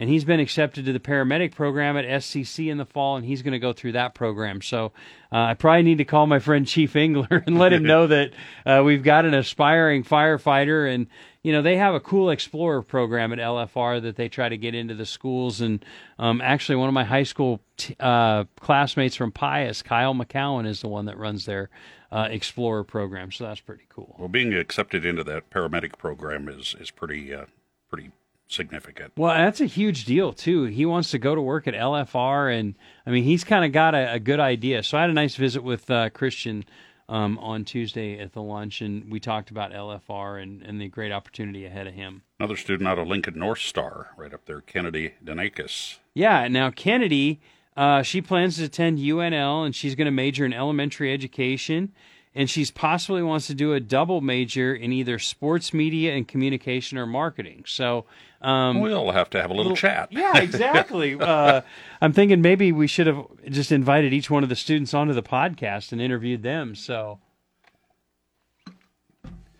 and 0.00 0.08
he's 0.08 0.24
been 0.24 0.40
accepted 0.40 0.86
to 0.86 0.94
the 0.94 0.98
paramedic 0.98 1.54
program 1.54 1.94
at 1.98 2.06
SCC 2.06 2.70
in 2.70 2.78
the 2.78 2.86
fall, 2.86 3.16
and 3.16 3.26
he's 3.26 3.42
going 3.42 3.52
to 3.52 3.58
go 3.58 3.74
through 3.74 3.92
that 3.92 4.14
program. 4.14 4.62
So 4.62 4.92
uh, 5.30 5.36
I 5.36 5.54
probably 5.54 5.82
need 5.82 5.98
to 5.98 6.06
call 6.06 6.26
my 6.26 6.38
friend 6.38 6.66
Chief 6.66 6.96
Engler 6.96 7.44
and 7.46 7.58
let 7.58 7.74
him 7.74 7.82
know 7.82 8.06
that 8.06 8.32
uh, 8.64 8.82
we've 8.82 9.02
got 9.02 9.26
an 9.26 9.34
aspiring 9.34 10.02
firefighter, 10.02 10.90
and 10.90 11.06
you 11.42 11.52
know 11.52 11.60
they 11.60 11.76
have 11.76 11.94
a 11.94 12.00
cool 12.00 12.30
Explorer 12.30 12.80
program 12.80 13.30
at 13.34 13.38
LFR 13.38 14.00
that 14.00 14.16
they 14.16 14.30
try 14.30 14.48
to 14.48 14.56
get 14.56 14.74
into 14.74 14.94
the 14.94 15.04
schools. 15.04 15.60
And 15.60 15.84
um, 16.18 16.40
actually, 16.40 16.76
one 16.76 16.88
of 16.88 16.94
my 16.94 17.04
high 17.04 17.24
school 17.24 17.60
t- 17.76 17.94
uh, 18.00 18.44
classmates 18.58 19.16
from 19.16 19.32
Pius, 19.32 19.82
Kyle 19.82 20.14
McCowan, 20.14 20.66
is 20.66 20.80
the 20.80 20.88
one 20.88 21.04
that 21.04 21.18
runs 21.18 21.44
their 21.44 21.68
uh, 22.10 22.28
Explorer 22.30 22.84
program. 22.84 23.32
So 23.32 23.44
that's 23.44 23.60
pretty 23.60 23.84
cool. 23.90 24.16
Well, 24.18 24.28
being 24.28 24.54
accepted 24.54 25.04
into 25.04 25.24
that 25.24 25.50
paramedic 25.50 25.98
program 25.98 26.48
is 26.48 26.74
is 26.80 26.90
pretty 26.90 27.34
uh, 27.34 27.44
pretty 27.90 28.12
significant. 28.52 29.12
Well, 29.16 29.34
that's 29.34 29.60
a 29.60 29.66
huge 29.66 30.04
deal 30.04 30.32
too. 30.32 30.64
He 30.64 30.86
wants 30.86 31.10
to 31.12 31.18
go 31.18 31.34
to 31.34 31.40
work 31.40 31.66
at 31.66 31.74
LFR, 31.74 32.58
and 32.58 32.74
I 33.06 33.10
mean, 33.10 33.24
he's 33.24 33.44
kind 33.44 33.64
of 33.64 33.72
got 33.72 33.94
a, 33.94 34.14
a, 34.14 34.18
good 34.18 34.40
idea. 34.40 34.82
So 34.82 34.98
I 34.98 35.02
had 35.02 35.10
a 35.10 35.14
nice 35.14 35.36
visit 35.36 35.62
with 35.62 35.90
uh, 35.90 36.10
Christian 36.10 36.64
um, 37.08 37.38
on 37.38 37.64
Tuesday 37.64 38.18
at 38.18 38.32
the 38.32 38.42
lunch, 38.42 38.80
and 38.80 39.10
we 39.10 39.18
talked 39.18 39.50
about 39.50 39.72
LFR 39.72 40.42
and, 40.42 40.62
and 40.62 40.80
the 40.80 40.88
great 40.88 41.12
opportunity 41.12 41.66
ahead 41.66 41.86
of 41.86 41.94
him. 41.94 42.22
Another 42.38 42.56
student 42.56 42.88
out 42.88 42.98
of 42.98 43.08
Lincoln 43.08 43.38
North 43.38 43.58
Star, 43.58 44.10
right 44.16 44.32
up 44.32 44.46
there, 44.46 44.60
Kennedy 44.60 45.14
Danakis. 45.24 45.98
Yeah, 46.14 46.46
now 46.48 46.70
Kennedy, 46.70 47.40
uh, 47.76 48.02
she 48.02 48.20
plans 48.20 48.58
to 48.58 48.64
attend 48.64 48.98
UNL, 48.98 49.64
and 49.66 49.74
she's 49.74 49.94
going 49.94 50.06
to 50.06 50.12
major 50.12 50.44
in 50.44 50.52
elementary 50.52 51.12
education. 51.12 51.92
And 52.32 52.48
she's 52.48 52.70
possibly 52.70 53.24
wants 53.24 53.48
to 53.48 53.54
do 53.54 53.72
a 53.72 53.80
double 53.80 54.20
major 54.20 54.72
in 54.72 54.92
either 54.92 55.18
sports 55.18 55.74
media 55.74 56.14
and 56.14 56.28
communication 56.28 56.96
or 56.96 57.04
marketing. 57.04 57.64
So 57.66 58.04
um, 58.40 58.80
we'll 58.80 59.10
have 59.10 59.28
to 59.30 59.42
have 59.42 59.50
a 59.50 59.54
little, 59.54 59.76
chat. 59.76 60.12
Yeah, 60.12 60.38
exactly. 60.38 61.14
uh, 61.20 61.62
I'm 62.00 62.12
thinking 62.12 62.40
maybe 62.40 62.72
we 62.72 62.86
should 62.86 63.06
have 63.06 63.26
just 63.48 63.72
invited 63.72 64.12
each 64.12 64.30
one 64.30 64.42
of 64.42 64.48
the 64.48 64.56
students 64.56 64.94
onto 64.94 65.12
the 65.12 65.22
podcast 65.22 65.92
and 65.92 66.00
interviewed 66.00 66.42
them. 66.42 66.74
So, 66.74 67.18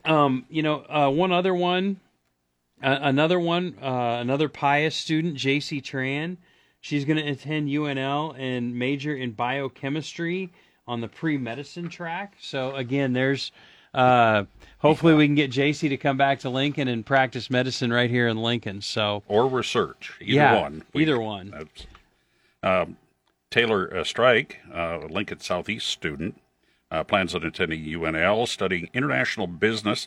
um, 0.04 0.46
you 0.48 0.62
know, 0.62 0.84
uh, 0.88 1.10
one 1.10 1.32
other 1.32 1.54
one, 1.54 2.00
uh, 2.82 2.98
another 3.02 3.38
one, 3.38 3.76
uh, 3.82 4.18
another 4.20 4.48
Pius 4.48 4.94
student, 4.94 5.34
J.C. 5.34 5.82
Tran. 5.82 6.38
She's 6.80 7.04
going 7.04 7.18
to 7.18 7.28
attend 7.28 7.68
UNL 7.68 8.38
and 8.38 8.74
major 8.78 9.14
in 9.14 9.32
biochemistry 9.32 10.50
on 10.90 11.00
the 11.00 11.08
pre 11.08 11.38
medicine 11.38 11.88
track. 11.88 12.34
So 12.40 12.74
again, 12.74 13.12
there's 13.12 13.52
uh, 13.94 14.44
hopefully, 14.78 15.14
we 15.14 15.26
can 15.26 15.34
get 15.36 15.50
JC 15.50 15.88
to 15.88 15.96
come 15.96 16.16
back 16.16 16.40
to 16.40 16.50
Lincoln 16.50 16.88
and 16.88 17.04
practice 17.06 17.48
medicine 17.50 17.92
right 17.92 18.10
here 18.10 18.28
in 18.28 18.36
Lincoln. 18.36 18.80
So 18.82 19.22
or 19.28 19.46
research, 19.48 20.12
either 20.20 20.32
yeah, 20.32 20.60
one. 20.60 20.82
either 20.94 21.18
one. 21.20 21.68
Um, 22.62 22.96
Taylor 23.50 23.96
uh, 23.96 24.04
Strike, 24.04 24.58
uh, 24.72 24.98
Lincoln 25.08 25.40
Southeast 25.40 25.86
student, 25.88 26.40
uh, 26.90 27.02
plans 27.04 27.34
on 27.34 27.44
attending 27.44 27.84
UNL, 27.84 28.46
studying 28.46 28.88
international 28.94 29.46
business 29.46 30.06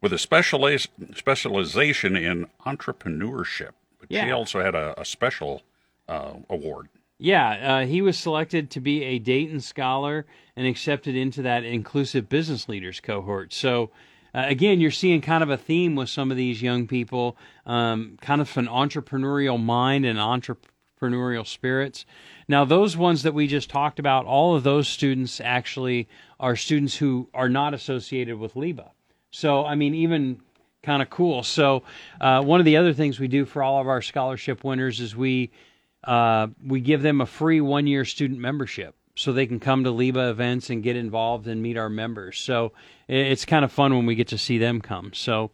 with 0.00 0.12
a 0.12 0.16
specializ- 0.16 0.88
specialization 1.14 2.16
in 2.16 2.46
entrepreneurship. 2.64 3.70
But 3.98 4.10
Yeah. 4.10 4.24
she 4.26 4.30
also 4.30 4.62
had 4.62 4.74
a, 4.74 4.98
a 4.98 5.04
special 5.04 5.62
uh, 6.08 6.34
award. 6.48 6.88
Yeah, 7.18 7.80
uh, 7.80 7.86
he 7.86 8.00
was 8.00 8.16
selected 8.16 8.70
to 8.70 8.80
be 8.80 9.02
a 9.02 9.18
Dayton 9.18 9.60
Scholar 9.60 10.24
and 10.56 10.66
accepted 10.66 11.16
into 11.16 11.42
that 11.42 11.64
inclusive 11.64 12.28
business 12.28 12.68
leaders 12.68 13.00
cohort. 13.00 13.52
So, 13.52 13.90
uh, 14.32 14.44
again, 14.46 14.80
you're 14.80 14.92
seeing 14.92 15.20
kind 15.20 15.42
of 15.42 15.50
a 15.50 15.56
theme 15.56 15.96
with 15.96 16.08
some 16.08 16.30
of 16.30 16.36
these 16.36 16.62
young 16.62 16.86
people, 16.86 17.36
um, 17.66 18.18
kind 18.20 18.40
of 18.40 18.56
an 18.56 18.68
entrepreneurial 18.68 19.60
mind 19.60 20.06
and 20.06 20.16
entrepreneurial 20.16 21.44
spirits. 21.44 22.06
Now, 22.46 22.64
those 22.64 22.96
ones 22.96 23.24
that 23.24 23.34
we 23.34 23.48
just 23.48 23.68
talked 23.68 23.98
about, 23.98 24.24
all 24.24 24.54
of 24.54 24.62
those 24.62 24.86
students 24.86 25.40
actually 25.40 26.08
are 26.38 26.54
students 26.54 26.96
who 26.96 27.28
are 27.34 27.48
not 27.48 27.74
associated 27.74 28.38
with 28.38 28.54
LIBA. 28.54 28.90
So, 29.32 29.64
I 29.64 29.74
mean, 29.74 29.92
even 29.92 30.40
kind 30.84 31.02
of 31.02 31.10
cool. 31.10 31.42
So, 31.42 31.82
uh, 32.20 32.42
one 32.42 32.60
of 32.60 32.64
the 32.64 32.76
other 32.76 32.92
things 32.92 33.18
we 33.18 33.26
do 33.26 33.44
for 33.44 33.60
all 33.60 33.80
of 33.80 33.88
our 33.88 34.02
scholarship 34.02 34.62
winners 34.62 35.00
is 35.00 35.16
we 35.16 35.50
uh, 36.04 36.48
we 36.64 36.80
give 36.80 37.02
them 37.02 37.20
a 37.20 37.26
free 37.26 37.60
one 37.60 37.86
year 37.86 38.04
student 38.04 38.40
membership 38.40 38.94
so 39.14 39.32
they 39.32 39.46
can 39.46 39.58
come 39.58 39.82
to 39.82 39.90
LIBA 39.90 40.30
events 40.30 40.70
and 40.70 40.82
get 40.82 40.94
involved 40.94 41.48
and 41.48 41.60
meet 41.60 41.76
our 41.76 41.88
members. 41.88 42.38
So 42.38 42.72
it's 43.08 43.44
kind 43.44 43.64
of 43.64 43.72
fun 43.72 43.96
when 43.96 44.06
we 44.06 44.14
get 44.14 44.28
to 44.28 44.38
see 44.38 44.58
them 44.58 44.80
come. 44.80 45.12
So, 45.12 45.50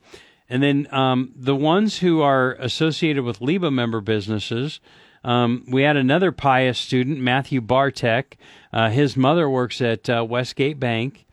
and 0.51 0.63
then 0.63 0.87
um, 0.93 1.33
the 1.35 1.57
ones 1.57 1.99
who 1.99 2.21
are 2.21 2.53
associated 2.55 3.25
with 3.25 3.41
LIBA 3.41 3.73
member 3.73 4.03
businesses, 4.03 4.81
um, 5.25 5.65
we 5.67 5.83
had 5.83 5.97
another 5.97 6.31
Pius 6.31 6.79
student, 6.79 7.19
Matthew 7.19 7.63
Bartek. 7.63 8.37
Uh, 8.71 8.91
his 8.91 9.17
mother 9.17 9.49
works 9.49 9.81
at 9.81 10.11
uh, 10.11 10.27
Westgate 10.29 10.79
Bank. 10.79 11.25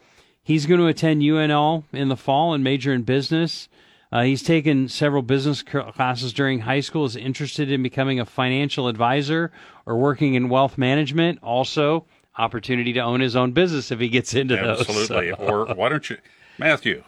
He's 0.41 0.65
going 0.65 0.80
to 0.80 0.88
attend 0.88 1.21
UNL 1.21 1.84
in 1.91 2.08
the 2.08 2.15
fall 2.15 2.54
and 2.54 2.63
major 2.63 2.93
in 2.93 3.04
business. 3.04 3.67
Uh, 4.12 4.24
he's 4.24 4.43
taken 4.43 4.89
several 4.89 5.21
business 5.21 5.63
classes 5.63 6.34
during 6.34 6.60
high 6.60 6.82
school. 6.82 7.06
Is 7.06 7.15
interested 7.15 7.71
in 7.71 7.82
becoming 7.82 8.19
a 8.19 8.26
financial 8.26 8.88
advisor 8.88 9.52
or 9.86 9.97
working 9.97 10.34
in 10.34 10.50
wealth 10.50 10.78
management. 10.78 11.39
Also, 11.41 12.06
opportunity 12.38 12.93
to 12.93 13.00
own 13.00 13.21
his 13.21 13.36
own 13.36 13.54
business 13.54 13.91
if 13.91 14.00
he 14.00 14.10
gets 14.10 14.34
into 14.34 14.56
those. 14.56 14.82
Absolutely. 14.82 15.32
Or 15.32 15.74
why 15.76 15.89
don't 15.89 16.10
you, 16.10 16.17
Matthew? 16.58 17.04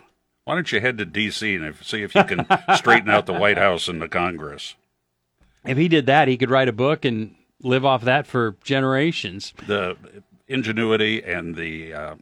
Why 0.45 0.55
don't 0.55 0.71
you 0.71 0.81
head 0.81 0.97
to 0.97 1.05
D.C. 1.05 1.55
and 1.55 1.75
see 1.81 2.03
if 2.03 2.15
you 2.15 2.23
can 2.23 2.45
straighten 2.75 3.09
out 3.09 3.25
the 3.25 3.33
White 3.33 3.57
House 3.57 3.87
and 3.87 4.01
the 4.01 4.09
Congress? 4.09 4.75
if 5.65 5.77
he 5.77 5.87
did 5.87 6.05
that, 6.07 6.27
he 6.27 6.37
could 6.37 6.49
write 6.49 6.67
a 6.67 6.73
book 6.73 7.05
and 7.05 7.35
live 7.61 7.85
off 7.85 8.01
that 8.03 8.27
for 8.27 8.57
generations. 8.63 9.53
the 9.67 9.95
ingenuity 10.47 11.23
and 11.23 11.55
the 11.55 11.93
uh, 11.93 12.15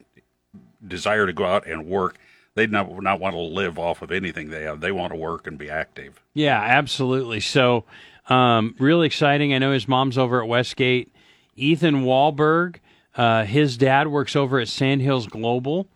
desire 0.86 1.26
to 1.26 1.32
go 1.32 1.44
out 1.44 1.66
and 1.66 1.86
work. 1.86 2.16
They 2.54 2.66
not 2.66 3.02
not 3.02 3.20
want 3.20 3.34
to 3.34 3.40
live 3.40 3.78
off 3.78 4.02
of 4.02 4.12
anything 4.12 4.50
they 4.50 4.64
have. 4.64 4.80
They 4.80 4.92
want 4.92 5.12
to 5.12 5.18
work 5.18 5.46
and 5.46 5.56
be 5.56 5.70
active. 5.70 6.22
Yeah, 6.34 6.60
absolutely. 6.60 7.40
So, 7.40 7.84
um, 8.28 8.74
really 8.78 9.06
exciting. 9.06 9.54
I 9.54 9.58
know 9.58 9.72
his 9.72 9.88
mom's 9.88 10.18
over 10.18 10.42
at 10.42 10.48
Westgate. 10.48 11.14
Ethan 11.56 12.04
Wahlberg, 12.04 12.76
uh, 13.16 13.44
his 13.44 13.76
dad 13.76 14.08
works 14.08 14.36
over 14.36 14.58
at 14.58 14.68
Sandhills 14.68 15.26
Global. 15.26 15.86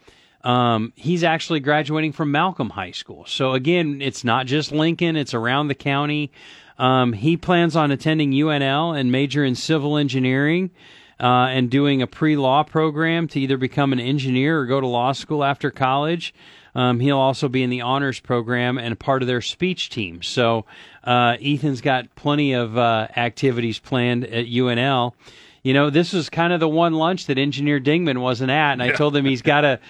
Um, 0.44 0.92
he's 0.96 1.24
actually 1.24 1.60
graduating 1.60 2.12
from 2.12 2.30
Malcolm 2.30 2.70
High 2.70 2.92
School. 2.92 3.24
So 3.26 3.52
again, 3.52 4.00
it's 4.00 4.22
not 4.24 4.46
just 4.46 4.72
Lincoln; 4.72 5.16
it's 5.16 5.34
around 5.34 5.68
the 5.68 5.74
county. 5.74 6.30
Um, 6.78 7.12
he 7.12 7.36
plans 7.36 7.74
on 7.74 7.90
attending 7.90 8.32
UNL 8.32 8.98
and 8.98 9.10
major 9.10 9.44
in 9.44 9.54
civil 9.54 9.96
engineering. 9.96 10.70
Uh, 11.18 11.48
and 11.48 11.70
doing 11.70 12.02
a 12.02 12.06
pre-law 12.06 12.62
program 12.62 13.26
to 13.26 13.40
either 13.40 13.56
become 13.56 13.92
an 13.94 14.00
engineer 14.00 14.60
or 14.60 14.66
go 14.66 14.80
to 14.80 14.86
law 14.86 15.12
school 15.12 15.42
after 15.42 15.70
college. 15.70 16.34
Um, 16.74 17.00
he'll 17.00 17.16
also 17.16 17.48
be 17.48 17.62
in 17.62 17.70
the 17.70 17.80
honors 17.80 18.20
program 18.20 18.76
and 18.76 18.92
a 18.92 18.96
part 18.96 19.22
of 19.22 19.26
their 19.26 19.40
speech 19.40 19.88
team. 19.88 20.22
So 20.22 20.66
uh, 21.04 21.38
Ethan's 21.40 21.80
got 21.80 22.14
plenty 22.16 22.52
of 22.52 22.76
uh, 22.76 23.08
activities 23.16 23.78
planned 23.78 24.24
at 24.24 24.44
UNL. 24.44 25.14
You 25.62 25.72
know, 25.72 25.88
this 25.88 26.12
was 26.12 26.28
kind 26.28 26.52
of 26.52 26.60
the 26.60 26.68
one 26.68 26.92
lunch 26.92 27.26
that 27.26 27.38
Engineer 27.38 27.80
Dingman 27.80 28.18
wasn't 28.18 28.50
at, 28.50 28.72
and 28.72 28.82
I 28.82 28.90
told 28.92 29.16
him 29.16 29.24
he's 29.24 29.42
got 29.42 29.62
to 29.62 29.80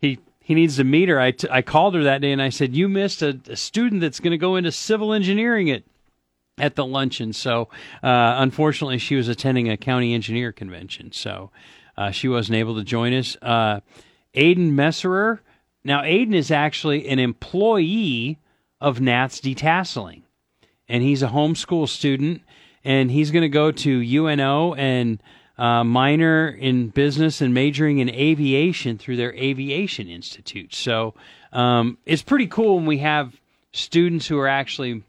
he 0.00 0.18
he 0.40 0.54
needs 0.54 0.76
to 0.76 0.84
meet 0.84 1.10
her. 1.10 1.20
I, 1.20 1.32
t- 1.32 1.48
I 1.50 1.60
called 1.60 1.94
her 1.96 2.04
that 2.04 2.22
day 2.22 2.32
and 2.32 2.40
I 2.40 2.48
said, 2.48 2.74
"You 2.74 2.88
missed 2.88 3.20
a, 3.20 3.38
a 3.48 3.56
student 3.56 4.00
that's 4.00 4.20
going 4.20 4.30
to 4.30 4.38
go 4.38 4.56
into 4.56 4.72
civil 4.72 5.12
engineering 5.12 5.70
at 5.70 5.82
at 6.58 6.76
the 6.76 6.84
luncheon." 6.84 7.32
So 7.32 7.68
uh, 8.02 8.36
unfortunately, 8.38 8.98
she 8.98 9.16
was 9.16 9.28
attending 9.28 9.68
a 9.68 9.76
county 9.76 10.14
engineer 10.14 10.52
convention, 10.52 11.12
so 11.12 11.50
uh, 11.96 12.10
she 12.10 12.28
wasn't 12.28 12.56
able 12.56 12.76
to 12.76 12.84
join 12.84 13.12
us. 13.12 13.36
Uh, 13.42 13.80
Aiden 14.34 14.72
Messerer. 14.72 15.40
Now, 15.84 16.02
Aiden 16.02 16.34
is 16.34 16.50
actually 16.50 17.08
an 17.08 17.18
employee 17.18 18.38
of 18.80 19.00
Nats 19.00 19.40
Detasseling, 19.40 20.22
and 20.88 21.02
he's 21.02 21.22
a 21.22 21.28
homeschool 21.28 21.88
student, 21.88 22.42
and 22.84 23.10
he's 23.10 23.30
going 23.30 23.42
to 23.42 23.48
go 23.48 23.72
to 23.72 24.26
UNO 24.26 24.74
and 24.74 25.22
uh, 25.58 25.82
minor 25.82 26.48
in 26.48 26.88
business 26.88 27.40
and 27.40 27.52
majoring 27.52 27.98
in 27.98 28.08
aviation 28.10 28.96
through 28.96 29.16
their 29.16 29.34
aviation 29.34 30.08
institute. 30.08 30.74
So 30.74 31.14
um, 31.52 31.98
it's 32.06 32.22
pretty 32.22 32.46
cool 32.46 32.76
when 32.76 32.86
we 32.86 32.98
have 32.98 33.34
students 33.72 34.26
who 34.26 34.38
are 34.38 34.48
actually 34.48 35.02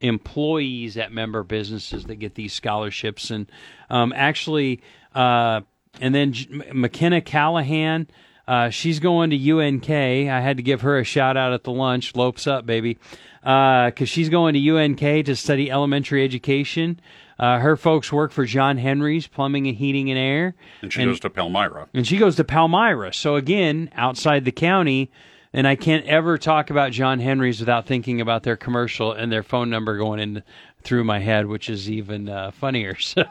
employees 0.00 0.96
at 0.96 1.12
member 1.12 1.42
businesses 1.42 2.04
that 2.04 2.16
get 2.16 2.34
these 2.34 2.52
scholarships, 2.52 3.30
and 3.30 3.50
um, 3.90 4.12
actually, 4.14 4.82
uh, 5.14 5.60
and 6.00 6.14
then 6.14 6.32
J- 6.32 6.48
McKenna 6.72 7.20
Callahan. 7.20 8.08
Uh, 8.46 8.68
she's 8.68 9.00
going 9.00 9.30
to 9.30 9.50
UNK. 9.52 9.88
I 9.88 10.40
had 10.40 10.58
to 10.58 10.62
give 10.62 10.82
her 10.82 10.98
a 10.98 11.04
shout 11.04 11.34
out 11.38 11.54
at 11.54 11.64
the 11.64 11.72
lunch. 11.72 12.14
Lopes 12.14 12.46
up, 12.46 12.66
baby. 12.66 12.98
Because 13.42 14.08
she's 14.10 14.28
going 14.28 14.52
to 14.52 14.68
UNK 14.68 15.24
to 15.24 15.34
study 15.34 15.70
elementary 15.70 16.22
education. 16.22 17.00
Uh, 17.38 17.58
her 17.58 17.76
folks 17.76 18.12
work 18.12 18.32
for 18.32 18.44
John 18.44 18.76
Henry's 18.76 19.26
Plumbing 19.26 19.66
and 19.66 19.76
Heating 19.76 20.10
and 20.10 20.18
Air. 20.18 20.54
And 20.82 20.92
she 20.92 21.04
goes 21.04 21.20
to 21.20 21.30
Palmyra. 21.30 21.88
And 21.94 22.06
she 22.06 22.16
goes 22.18 22.36
to 22.36 22.44
Palmyra. 22.44 23.12
So 23.14 23.36
again, 23.36 23.90
outside 23.94 24.44
the 24.44 24.52
county, 24.52 25.10
and 25.54 25.68
I 25.68 25.76
can't 25.76 26.04
ever 26.06 26.36
talk 26.36 26.68
about 26.68 26.90
John 26.90 27.20
Henry's 27.20 27.60
without 27.60 27.86
thinking 27.86 28.20
about 28.20 28.42
their 28.42 28.56
commercial 28.56 29.12
and 29.12 29.30
their 29.30 29.44
phone 29.44 29.70
number 29.70 29.96
going 29.96 30.18
in 30.18 30.42
through 30.82 31.04
my 31.04 31.20
head, 31.20 31.46
which 31.46 31.70
is 31.70 31.88
even 31.88 32.28
uh, 32.28 32.50
funnier. 32.50 32.96
So, 33.04 33.22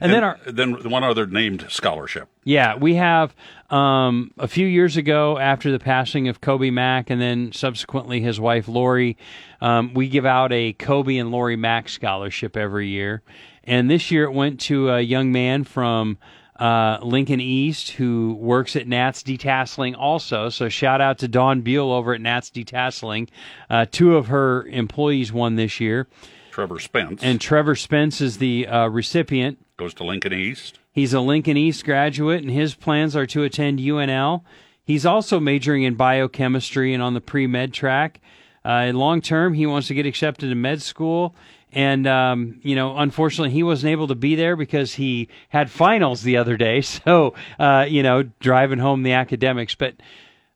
and 0.00 0.12
then 0.12 0.22
our 0.24 0.38
Then 0.46 0.88
one 0.88 1.02
other 1.04 1.26
named 1.26 1.66
scholarship. 1.68 2.28
yeah, 2.44 2.76
we 2.76 2.94
have 2.94 3.34
um, 3.70 4.30
a 4.38 4.46
few 4.46 4.66
years 4.66 4.96
ago 4.96 5.36
after 5.36 5.72
the 5.72 5.78
passing 5.80 6.28
of 6.28 6.40
Coby 6.40 6.72
Mach, 6.72 7.10
and 7.10 7.20
then 7.20 7.52
subsequently 7.52 8.20
his 8.20 8.38
wife 8.40 8.68
Lori. 8.68 9.16
Um, 9.60 9.92
we 9.94 10.08
give 10.08 10.24
out 10.24 10.52
a 10.52 10.72
Coby 10.74 11.20
and 11.20 11.30
Lori 11.32 11.56
Mach 11.56 11.88
scholarship 11.88 12.56
every 12.56 12.88
year, 12.88 13.22
and 13.64 13.90
this 13.90 14.10
year 14.12 14.24
it 14.24 14.32
went 14.32 14.60
to 14.60 14.90
a 14.90 15.00
young 15.00 15.32
man 15.32 15.64
from 15.64 16.18
uh, 16.58 16.98
Lincoln 17.02 17.40
East 17.40 17.90
who 17.92 18.34
works 18.34 18.76
at 18.76 18.88
Nats 18.88 19.22
Detasseling 19.22 19.96
also. 19.96 20.48
So 20.48 20.68
shout 20.68 21.00
out 21.00 21.18
to 21.18 21.28
Dawn 21.28 21.60
Buell 21.60 21.92
over 21.92 22.14
at 22.14 22.20
Nats 22.20 22.50
Detasseling. 22.50 23.28
Uh, 23.70 23.86
two 23.90 24.16
of 24.16 24.28
her 24.28 24.66
employees 24.66 25.32
won 25.32 25.56
this 25.56 25.80
year, 25.80 26.08
Trevor 26.50 26.78
Spence 26.78 27.22
and 27.22 27.40
Trevor 27.40 27.76
Spence 27.76 28.20
is 28.20 28.38
the 28.38 28.66
uh, 28.66 28.88
recipient. 28.88 29.58
goes 29.76 29.94
to 29.94 30.04
Lincoln 30.04 30.32
East. 30.32 30.80
He's 30.90 31.14
a 31.14 31.20
Lincoln 31.20 31.56
East 31.56 31.84
graduate, 31.84 32.42
and 32.42 32.50
his 32.50 32.74
plans 32.74 33.14
are 33.14 33.26
to 33.26 33.44
attend 33.44 33.78
UNL. 33.78 34.42
He's 34.82 35.06
also 35.06 35.38
majoring 35.38 35.84
in 35.84 35.94
biochemistry 35.94 36.92
and 36.92 37.02
on 37.02 37.14
the 37.14 37.20
pre 37.20 37.46
med 37.46 37.72
track. 37.72 38.20
Uh, 38.64 38.90
long 38.92 39.20
term, 39.20 39.54
he 39.54 39.66
wants 39.66 39.86
to 39.88 39.94
get 39.94 40.06
accepted 40.06 40.48
to 40.48 40.54
med 40.54 40.82
school. 40.82 41.36
And, 41.72 42.06
um, 42.06 42.60
you 42.62 42.74
know, 42.74 42.96
unfortunately, 42.96 43.52
he 43.52 43.62
wasn't 43.62 43.92
able 43.92 44.08
to 44.08 44.14
be 44.14 44.34
there 44.34 44.56
because 44.56 44.94
he 44.94 45.28
had 45.50 45.70
finals 45.70 46.22
the 46.22 46.36
other 46.36 46.56
day. 46.56 46.82
So, 47.04 47.34
uh, 47.58 47.86
you 47.88 48.02
know, 48.02 48.24
driving 48.40 48.78
home 48.78 49.02
the 49.02 49.12
academics. 49.12 49.74
But 49.74 49.94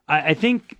I, 0.09 0.31
I 0.31 0.35
think 0.35 0.79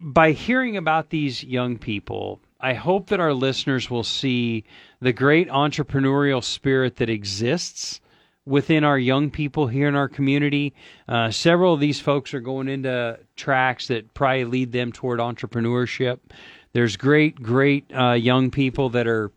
by 0.00 0.32
hearing 0.32 0.76
about 0.76 1.10
these 1.10 1.44
young 1.44 1.78
people, 1.78 2.40
I 2.60 2.74
hope 2.74 3.08
that 3.08 3.20
our 3.20 3.34
listeners 3.34 3.90
will 3.90 4.02
see 4.02 4.64
the 5.00 5.12
great 5.12 5.48
entrepreneurial 5.48 6.42
spirit 6.42 6.96
that 6.96 7.08
exists 7.10 8.00
within 8.44 8.82
our 8.82 8.98
young 8.98 9.30
people 9.30 9.66
here 9.66 9.88
in 9.88 9.94
our 9.94 10.08
community. 10.08 10.74
Uh, 11.06 11.30
several 11.30 11.74
of 11.74 11.80
these 11.80 12.00
folks 12.00 12.32
are 12.32 12.40
going 12.40 12.68
into 12.68 13.18
tracks 13.36 13.88
that 13.88 14.12
probably 14.14 14.44
lead 14.44 14.72
them 14.72 14.90
toward 14.90 15.20
entrepreneurship. 15.20 16.18
There's 16.72 16.96
great, 16.96 17.40
great 17.42 17.84
uh, 17.94 18.12
young 18.12 18.50
people 18.50 18.90
that 18.90 19.06
are 19.06 19.30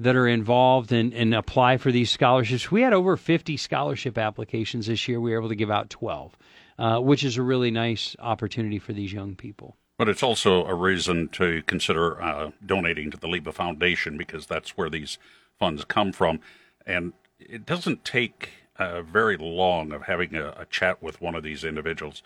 that 0.00 0.16
are 0.16 0.26
involved 0.26 0.92
and, 0.92 1.12
and 1.12 1.34
apply 1.34 1.76
for 1.76 1.92
these 1.92 2.10
scholarships. 2.10 2.70
We 2.70 2.80
had 2.80 2.94
over 2.94 3.18
50 3.18 3.58
scholarship 3.58 4.16
applications 4.16 4.86
this 4.86 5.06
year. 5.06 5.20
We 5.20 5.30
were 5.32 5.38
able 5.38 5.50
to 5.50 5.54
give 5.54 5.70
out 5.70 5.90
12, 5.90 6.36
uh, 6.78 6.98
which 7.00 7.22
is 7.22 7.36
a 7.36 7.42
really 7.42 7.70
nice 7.70 8.16
opportunity 8.18 8.78
for 8.78 8.94
these 8.94 9.12
young 9.12 9.36
people. 9.36 9.76
But 9.98 10.08
it's 10.08 10.22
also 10.22 10.64
a 10.64 10.74
reason 10.74 11.28
to 11.32 11.62
consider 11.66 12.20
uh, 12.22 12.52
donating 12.64 13.10
to 13.10 13.18
the 13.18 13.28
Liba 13.28 13.52
Foundation 13.52 14.16
because 14.16 14.46
that's 14.46 14.70
where 14.70 14.88
these 14.88 15.18
funds 15.58 15.84
come 15.84 16.12
from. 16.12 16.40
And 16.86 17.12
it 17.38 17.66
doesn't 17.66 18.02
take 18.02 18.48
uh, 18.78 19.02
very 19.02 19.36
long 19.36 19.92
of 19.92 20.04
having 20.04 20.34
a, 20.34 20.54
a, 20.56 20.64
chat 20.70 21.02
with 21.02 21.20
one 21.20 21.34
of 21.34 21.42
these 21.42 21.62
individuals 21.62 22.22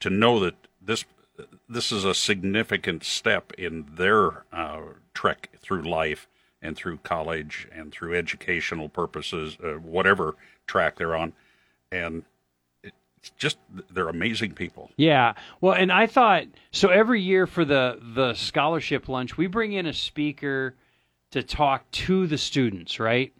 to 0.00 0.08
know 0.08 0.40
that 0.40 0.54
this 0.80 1.04
this 1.68 1.92
is 1.92 2.04
a 2.06 2.14
significant 2.14 3.04
step 3.04 3.52
in 3.58 3.86
their 3.96 4.44
uh, 4.52 4.80
trek 5.12 5.50
through 5.60 5.82
life 5.82 6.26
and 6.62 6.76
through 6.76 6.98
college 6.98 7.68
and 7.72 7.92
through 7.92 8.16
educational 8.16 8.88
purposes, 8.88 9.56
uh, 9.62 9.74
whatever 9.74 10.36
track 10.66 10.96
they're 10.96 11.16
on, 11.16 11.32
and 11.90 12.24
it's 12.82 13.32
just 13.36 13.58
they're 13.90 14.08
amazing 14.08 14.52
people. 14.52 14.90
Yeah. 14.96 15.34
Well, 15.60 15.74
and 15.74 15.92
I 15.92 16.06
thought 16.06 16.44
so 16.72 16.88
every 16.88 17.20
year 17.20 17.46
for 17.46 17.64
the 17.64 17.98
the 18.14 18.34
scholarship 18.34 19.08
lunch, 19.08 19.36
we 19.36 19.46
bring 19.46 19.72
in 19.72 19.86
a 19.86 19.92
speaker 19.92 20.74
to 21.32 21.42
talk 21.42 21.90
to 21.92 22.26
the 22.26 22.38
students, 22.38 22.98
right? 22.98 23.32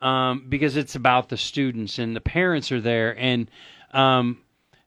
Um, 0.00 0.46
because 0.48 0.76
it's 0.76 0.94
about 0.94 1.28
the 1.28 1.36
students 1.36 1.98
and 1.98 2.14
the 2.14 2.20
parents 2.20 2.70
are 2.70 2.80
there 2.80 3.18
and 3.18 3.50
um, 3.92 4.38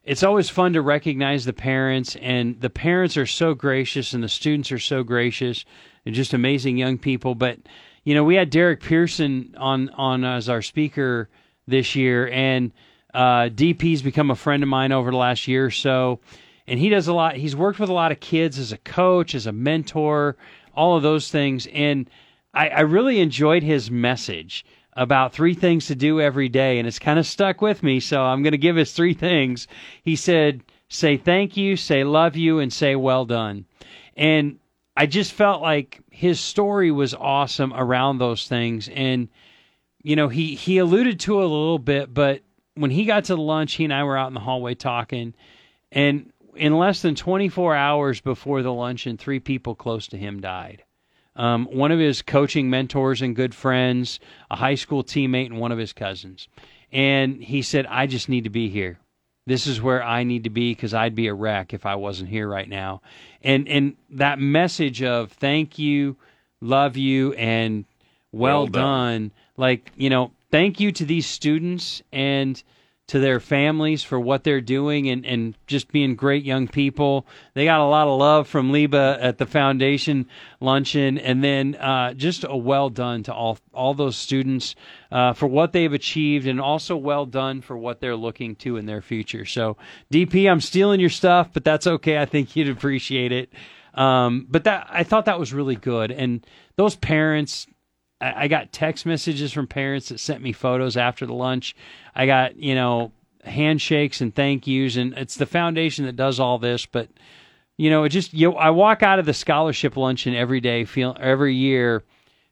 it's 0.03 0.23
always 0.23 0.49
fun 0.49 0.73
to 0.73 0.81
recognize 0.81 1.45
the 1.45 1.53
parents 1.53 2.15
and 2.17 2.59
the 2.59 2.69
parents 2.69 3.17
are 3.17 3.25
so 3.25 3.53
gracious 3.53 4.13
and 4.13 4.23
the 4.23 4.29
students 4.29 4.71
are 4.71 4.79
so 4.79 5.03
gracious 5.03 5.65
and 6.05 6.15
just 6.15 6.33
amazing 6.33 6.77
young 6.77 6.97
people 6.97 7.35
but 7.35 7.59
you 8.03 8.13
know 8.15 8.23
we 8.23 8.35
had 8.35 8.49
Derek 8.49 8.81
Pearson 8.81 9.53
on 9.57 9.89
on 9.89 10.23
as 10.23 10.49
our 10.49 10.61
speaker 10.61 11.29
this 11.67 11.95
year 11.95 12.27
and 12.29 12.71
uh, 13.13 13.49
DP's 13.49 14.01
become 14.01 14.31
a 14.31 14.35
friend 14.35 14.63
of 14.63 14.69
mine 14.69 14.91
over 14.91 15.11
the 15.11 15.17
last 15.17 15.47
year 15.47 15.65
or 15.65 15.71
so, 15.71 16.19
and 16.67 16.79
he 16.79 16.89
does 16.89 17.07
a 17.07 17.13
lot. 17.13 17.35
He's 17.35 17.55
worked 17.55 17.79
with 17.79 17.89
a 17.89 17.93
lot 17.93 18.11
of 18.11 18.19
kids 18.19 18.57
as 18.57 18.71
a 18.71 18.77
coach, 18.77 19.35
as 19.35 19.47
a 19.47 19.51
mentor, 19.51 20.37
all 20.73 20.95
of 20.95 21.03
those 21.03 21.29
things. 21.29 21.67
And 21.73 22.09
I, 22.53 22.69
I 22.69 22.79
really 22.81 23.19
enjoyed 23.19 23.63
his 23.63 23.91
message 23.91 24.65
about 25.01 25.33
three 25.33 25.55
things 25.55 25.87
to 25.87 25.95
do 25.95 26.21
every 26.21 26.47
day, 26.47 26.77
and 26.77 26.87
it's 26.87 26.99
kind 26.99 27.17
of 27.17 27.25
stuck 27.25 27.59
with 27.59 27.81
me. 27.81 27.99
So 27.99 28.21
I'm 28.21 28.43
going 28.43 28.51
to 28.51 28.57
give 28.57 28.75
his 28.75 28.93
three 28.93 29.15
things. 29.15 29.67
He 30.03 30.15
said, 30.15 30.61
"Say 30.89 31.17
thank 31.17 31.57
you, 31.57 31.75
say 31.75 32.03
love 32.03 32.35
you, 32.35 32.59
and 32.59 32.71
say 32.71 32.95
well 32.95 33.25
done." 33.25 33.65
And 34.15 34.59
I 34.95 35.07
just 35.07 35.33
felt 35.33 35.61
like 35.63 36.01
his 36.11 36.39
story 36.39 36.91
was 36.91 37.15
awesome 37.15 37.73
around 37.73 38.19
those 38.19 38.47
things, 38.47 38.89
and 38.89 39.27
you 40.03 40.15
know 40.15 40.27
he 40.27 40.53
he 40.53 40.77
alluded 40.77 41.19
to 41.21 41.41
it 41.41 41.45
a 41.45 41.47
little 41.47 41.79
bit, 41.79 42.13
but 42.13 42.41
when 42.75 42.91
he 42.91 43.05
got 43.05 43.25
to 43.25 43.35
lunch, 43.35 43.73
he 43.73 43.83
and 43.83 43.93
I 43.93 44.03
were 44.03 44.17
out 44.17 44.27
in 44.27 44.35
the 44.35 44.39
hallway 44.39 44.75
talking, 44.75 45.33
and 45.91 46.31
in 46.55 46.77
less 46.77 47.01
than 47.01 47.15
24 47.15 47.75
hours 47.75 48.21
before 48.21 48.61
the 48.61 48.73
luncheon, 48.73 49.17
three 49.17 49.39
people 49.39 49.73
close 49.73 50.07
to 50.09 50.17
him 50.17 50.41
died. 50.41 50.83
Um, 51.35 51.65
one 51.71 51.91
of 51.91 51.99
his 51.99 52.21
coaching 52.21 52.69
mentors 52.69 53.21
and 53.21 53.35
good 53.35 53.55
friends, 53.55 54.19
a 54.49 54.55
high 54.55 54.75
school 54.75 55.03
teammate, 55.03 55.47
and 55.47 55.59
one 55.59 55.71
of 55.71 55.77
his 55.77 55.93
cousins. 55.93 56.47
And 56.91 57.41
he 57.41 57.61
said, 57.61 57.85
I 57.85 58.07
just 58.07 58.27
need 58.27 58.43
to 58.43 58.49
be 58.49 58.69
here. 58.69 58.99
This 59.47 59.65
is 59.65 59.81
where 59.81 60.03
I 60.03 60.23
need 60.23 60.43
to 60.43 60.49
be 60.49 60.71
because 60.71 60.93
I'd 60.93 61.15
be 61.15 61.27
a 61.27 61.33
wreck 61.33 61.73
if 61.73 61.85
I 61.85 61.95
wasn't 61.95 62.29
here 62.29 62.47
right 62.47 62.69
now. 62.69 63.01
And 63.41 63.67
and 63.67 63.95
that 64.11 64.39
message 64.39 65.01
of 65.01 65.31
thank 65.31 65.79
you, 65.79 66.15
love 66.61 66.95
you, 66.95 67.33
and 67.33 67.85
well, 68.31 68.59
well 68.63 68.67
done. 68.67 68.81
done. 68.81 69.31
Like 69.57 69.91
you 69.95 70.11
know, 70.11 70.31
thank 70.51 70.79
you 70.79 70.91
to 70.91 71.05
these 71.05 71.25
students 71.25 72.03
and 72.11 72.61
to 73.11 73.19
their 73.19 73.41
families 73.41 74.03
for 74.03 74.17
what 74.17 74.45
they're 74.45 74.61
doing 74.61 75.09
and, 75.09 75.25
and 75.25 75.53
just 75.67 75.91
being 75.91 76.15
great 76.15 76.45
young 76.45 76.65
people. 76.65 77.27
They 77.55 77.65
got 77.65 77.81
a 77.81 77.85
lot 77.85 78.07
of 78.07 78.17
love 78.17 78.47
from 78.47 78.71
Liba 78.71 79.17
at 79.19 79.37
the 79.37 79.45
foundation 79.45 80.27
luncheon, 80.61 81.17
and 81.17 81.43
then 81.43 81.75
uh, 81.75 82.13
just 82.13 82.45
a 82.47 82.55
well 82.55 82.89
done 82.89 83.23
to 83.23 83.33
all 83.33 83.57
all 83.73 83.93
those 83.93 84.15
students 84.15 84.75
uh, 85.11 85.33
for 85.33 85.47
what 85.47 85.73
they've 85.73 85.91
achieved, 85.91 86.47
and 86.47 86.61
also 86.61 86.95
well 86.95 87.25
done 87.25 87.59
for 87.59 87.77
what 87.77 87.99
they're 87.99 88.15
looking 88.15 88.55
to 88.55 88.77
in 88.77 88.85
their 88.85 89.01
future. 89.01 89.43
So, 89.43 89.75
DP, 90.09 90.49
I'm 90.49 90.61
stealing 90.61 91.01
your 91.01 91.09
stuff, 91.09 91.49
but 91.51 91.65
that's 91.65 91.87
okay. 91.87 92.17
I 92.17 92.23
think 92.23 92.55
you'd 92.55 92.69
appreciate 92.69 93.33
it. 93.33 93.51
Um, 93.93 94.47
but 94.49 94.63
that 94.63 94.87
I 94.89 95.03
thought 95.03 95.25
that 95.25 95.37
was 95.37 95.51
really 95.51 95.75
good, 95.75 96.11
and 96.11 96.47
those 96.77 96.95
parents 96.95 97.67
I, 98.21 98.43
I 98.43 98.47
got 98.47 98.71
text 98.71 99.05
messages 99.05 99.51
from 99.51 99.67
parents 99.67 100.09
that 100.09 100.19
sent 100.19 100.41
me 100.41 100.53
photos 100.53 100.95
after 100.95 101.25
the 101.25 101.33
lunch. 101.33 101.75
I 102.15 102.25
got 102.25 102.55
you 102.57 102.75
know 102.75 103.11
handshakes 103.43 104.21
and 104.21 104.33
thank 104.33 104.67
yous, 104.67 104.95
and 104.95 105.13
it's 105.17 105.35
the 105.35 105.45
foundation 105.45 106.05
that 106.05 106.15
does 106.15 106.39
all 106.39 106.59
this. 106.59 106.85
But 106.85 107.09
you 107.77 107.89
know, 107.89 108.03
it 108.03 108.09
just 108.09 108.33
you. 108.33 108.53
I 108.53 108.69
walk 108.69 109.03
out 109.03 109.19
of 109.19 109.25
the 109.25 109.33
scholarship 109.33 109.97
luncheon 109.97 110.35
every 110.35 110.61
day, 110.61 110.85
feel 110.85 111.15
every 111.19 111.55
year, 111.55 112.03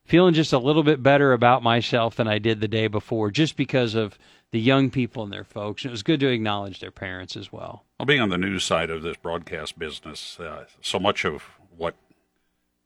feeling 0.04 0.34
just 0.34 0.52
a 0.52 0.58
little 0.58 0.82
bit 0.82 1.02
better 1.02 1.32
about 1.32 1.62
myself 1.62 2.16
than 2.16 2.28
I 2.28 2.38
did 2.38 2.60
the 2.60 2.68
day 2.68 2.88
before, 2.88 3.30
just 3.30 3.56
because 3.56 3.94
of 3.94 4.18
the 4.50 4.60
young 4.60 4.90
people 4.90 5.22
and 5.22 5.32
their 5.32 5.44
folks. 5.44 5.84
And 5.84 5.90
it 5.90 5.92
was 5.92 6.02
good 6.02 6.20
to 6.20 6.28
acknowledge 6.28 6.80
their 6.80 6.90
parents 6.90 7.36
as 7.36 7.52
well. 7.52 7.84
Well, 7.98 8.06
being 8.06 8.20
on 8.20 8.30
the 8.30 8.38
news 8.38 8.64
side 8.64 8.90
of 8.90 9.02
this 9.02 9.16
broadcast 9.16 9.78
business, 9.78 10.40
uh, 10.40 10.64
so 10.80 10.98
much 10.98 11.24
of 11.24 11.42
what 11.76 11.94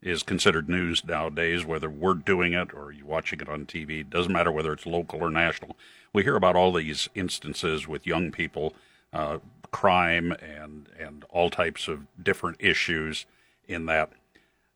is 0.04 0.22
considered 0.22 0.68
news 0.68 1.02
nowadays, 1.04 1.64
whether 1.64 1.88
we're 1.88 2.14
doing 2.14 2.52
it 2.52 2.74
or 2.74 2.92
you're 2.92 3.06
watching 3.06 3.40
it 3.40 3.48
on 3.48 3.64
TV. 3.64 4.02
It 4.02 4.10
doesn't 4.10 4.32
matter 4.32 4.52
whether 4.52 4.72
it's 4.72 4.84
local 4.86 5.22
or 5.22 5.30
national. 5.30 5.76
We 6.12 6.22
hear 6.22 6.36
about 6.36 6.56
all 6.56 6.72
these 6.72 7.08
instances 7.14 7.88
with 7.88 8.06
young 8.06 8.30
people, 8.30 8.74
uh, 9.12 9.38
crime 9.72 10.32
and 10.32 10.88
and 11.00 11.24
all 11.30 11.50
types 11.50 11.88
of 11.88 12.06
different 12.22 12.58
issues. 12.60 13.24
In 13.66 13.86
that, 13.86 14.12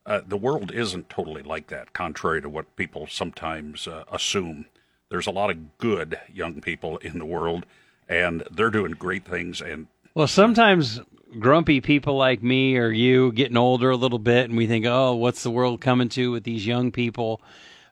uh, 0.07 0.21
the 0.27 0.35
world 0.35 0.71
isn't 0.71 1.09
totally 1.09 1.43
like 1.43 1.67
that, 1.67 1.93
contrary 1.93 2.41
to 2.41 2.49
what 2.49 2.75
people 2.75 3.05
sometimes 3.05 3.87
uh, 3.87 4.03
assume. 4.11 4.65
There's 5.09 5.27
a 5.27 5.31
lot 5.31 5.51
of 5.51 5.77
good 5.77 6.19
young 6.33 6.59
people 6.59 6.97
in 6.97 7.19
the 7.19 7.25
world, 7.25 7.67
and 8.07 8.43
they're 8.49 8.71
doing 8.71 8.93
great 8.93 9.25
things. 9.25 9.61
And 9.61 9.87
well, 10.15 10.27
sometimes 10.27 11.01
grumpy 11.37 11.81
people 11.81 12.15
like 12.15 12.41
me 12.41 12.77
or 12.77 12.89
you 12.89 13.31
getting 13.31 13.57
older 13.57 13.89
a 13.89 13.95
little 13.95 14.19
bit 14.19 14.49
and 14.49 14.57
we 14.57 14.67
think, 14.67 14.85
oh, 14.85 15.15
what's 15.15 15.43
the 15.43 15.51
world 15.51 15.81
coming 15.81 16.09
to 16.09 16.31
with 16.31 16.43
these 16.43 16.65
young 16.65 16.91
people? 16.91 17.41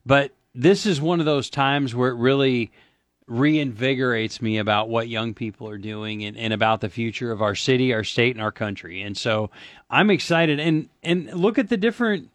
But 0.05 0.31
this 0.55 0.85
is 0.85 0.99
one 0.99 1.19
of 1.19 1.25
those 1.25 1.49
times 1.49 1.93
where 1.93 2.09
it 2.09 2.15
really 2.15 2.71
reinvigorates 3.29 4.41
me 4.41 4.57
about 4.57 4.89
what 4.89 5.09
young 5.09 5.33
people 5.33 5.67
are 5.69 5.77
doing 5.77 6.23
and, 6.23 6.37
and 6.37 6.53
about 6.53 6.81
the 6.81 6.89
future 6.89 7.31
of 7.31 7.41
our 7.41 7.55
city, 7.55 7.93
our 7.93 8.03
state, 8.03 8.35
and 8.35 8.41
our 8.41 8.53
country. 8.53 9.01
And 9.01 9.17
so 9.17 9.51
I'm 9.89 10.09
excited. 10.09 10.59
And, 10.59 10.89
and 11.03 11.31
look 11.33 11.59
at 11.59 11.67
the 11.67 11.77
different 11.77 12.29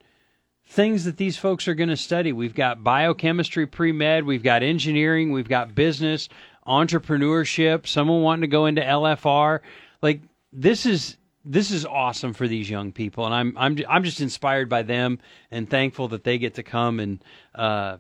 things 0.67 1.05
that 1.05 1.17
these 1.17 1.37
folks 1.37 1.67
are 1.67 1.75
going 1.75 1.89
to 1.89 1.97
study. 1.97 2.33
We've 2.33 2.55
got 2.55 2.85
biochemistry 2.85 3.67
pre 3.67 3.93
med, 3.93 4.25
we've 4.25 4.43
got 4.43 4.63
engineering, 4.63 5.33
we've 5.33 5.49
got 5.49 5.75
business, 5.75 6.29
entrepreneurship, 6.67 7.87
someone 7.87 8.23
wanting 8.23 8.43
to 8.43 8.49
go 8.49 8.67
into 8.67 8.83
LFR. 8.83 9.61
Like 10.03 10.21
this 10.53 10.87
is 10.87 11.17
this 11.45 11.71
is 11.71 11.85
awesome 11.85 12.33
for 12.33 12.47
these 12.47 12.71
young 12.71 12.93
people, 12.93 13.25
and 13.27 13.35
I'm 13.35 13.55
I'm 13.57 13.79
I'm 13.89 14.05
just 14.05 14.21
inspired 14.21 14.69
by 14.69 14.83
them 14.83 15.19
and 15.51 15.69
thankful 15.69 16.09
that 16.09 16.25
they 16.25 16.39
get 16.39 16.55
to 16.55 16.63
come 16.63 17.01
and 17.01 17.25
uh, 17.55 17.97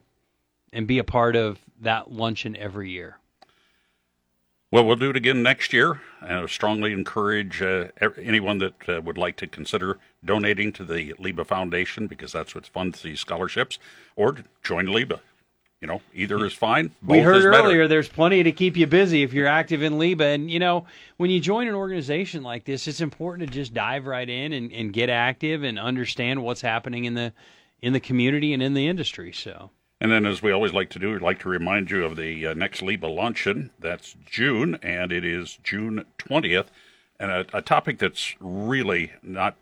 and 0.72 0.86
be 0.86 0.98
a 0.98 1.04
part 1.04 1.36
of 1.36 1.58
that 1.80 2.12
luncheon 2.12 2.56
every 2.56 2.90
year. 2.90 3.18
Well, 4.70 4.86
we'll 4.86 4.96
do 4.96 5.10
it 5.10 5.16
again 5.16 5.42
next 5.42 5.74
year. 5.74 6.00
and 6.22 6.32
I 6.32 6.46
strongly 6.46 6.94
encourage 6.94 7.60
uh, 7.60 7.88
anyone 8.16 8.56
that 8.58 8.88
uh, 8.88 9.02
would 9.02 9.18
like 9.18 9.36
to 9.36 9.46
consider 9.46 9.98
donating 10.24 10.72
to 10.72 10.84
the 10.84 11.14
Liba 11.18 11.44
Foundation 11.44 12.06
because 12.06 12.32
that's 12.32 12.54
what 12.54 12.66
funds 12.66 13.02
these 13.02 13.20
scholarships, 13.20 13.78
or 14.16 14.36
join 14.62 14.86
Liba. 14.86 15.20
You 15.82 15.88
know, 15.88 16.00
either 16.14 16.46
is 16.46 16.54
fine. 16.54 16.92
We 17.02 17.18
heard 17.18 17.38
is 17.38 17.44
better. 17.44 17.64
earlier 17.64 17.88
there's 17.88 18.08
plenty 18.08 18.44
to 18.44 18.52
keep 18.52 18.76
you 18.76 18.86
busy 18.86 19.24
if 19.24 19.32
you're 19.32 19.48
active 19.48 19.82
in 19.82 19.94
LIBA. 19.94 20.34
And, 20.34 20.50
you 20.50 20.60
know, 20.60 20.86
when 21.16 21.28
you 21.28 21.40
join 21.40 21.66
an 21.66 21.74
organization 21.74 22.44
like 22.44 22.64
this, 22.64 22.86
it's 22.86 23.00
important 23.00 23.48
to 23.48 23.52
just 23.52 23.74
dive 23.74 24.06
right 24.06 24.28
in 24.28 24.52
and, 24.52 24.72
and 24.72 24.92
get 24.92 25.10
active 25.10 25.64
and 25.64 25.78
understand 25.78 26.42
what's 26.42 26.60
happening 26.62 27.04
in 27.04 27.14
the 27.14 27.32
in 27.82 27.92
the 27.92 28.00
community 28.00 28.52
and 28.52 28.62
in 28.62 28.74
the 28.74 28.86
industry. 28.86 29.32
So. 29.32 29.70
And 30.00 30.10
then, 30.10 30.24
as 30.24 30.40
we 30.40 30.52
always 30.52 30.72
like 30.72 30.88
to 30.90 31.00
do, 31.00 31.12
we'd 31.12 31.22
like 31.22 31.40
to 31.40 31.48
remind 31.48 31.90
you 31.90 32.04
of 32.04 32.16
the 32.16 32.46
uh, 32.46 32.54
next 32.54 32.80
LIBA 32.80 33.12
luncheon. 33.12 33.70
That's 33.78 34.14
June, 34.24 34.78
and 34.82 35.10
it 35.10 35.24
is 35.24 35.58
June 35.64 36.04
20th. 36.18 36.66
And 37.18 37.30
a, 37.30 37.46
a 37.52 37.62
topic 37.62 37.98
that's 37.98 38.34
really 38.40 39.12
not 39.22 39.56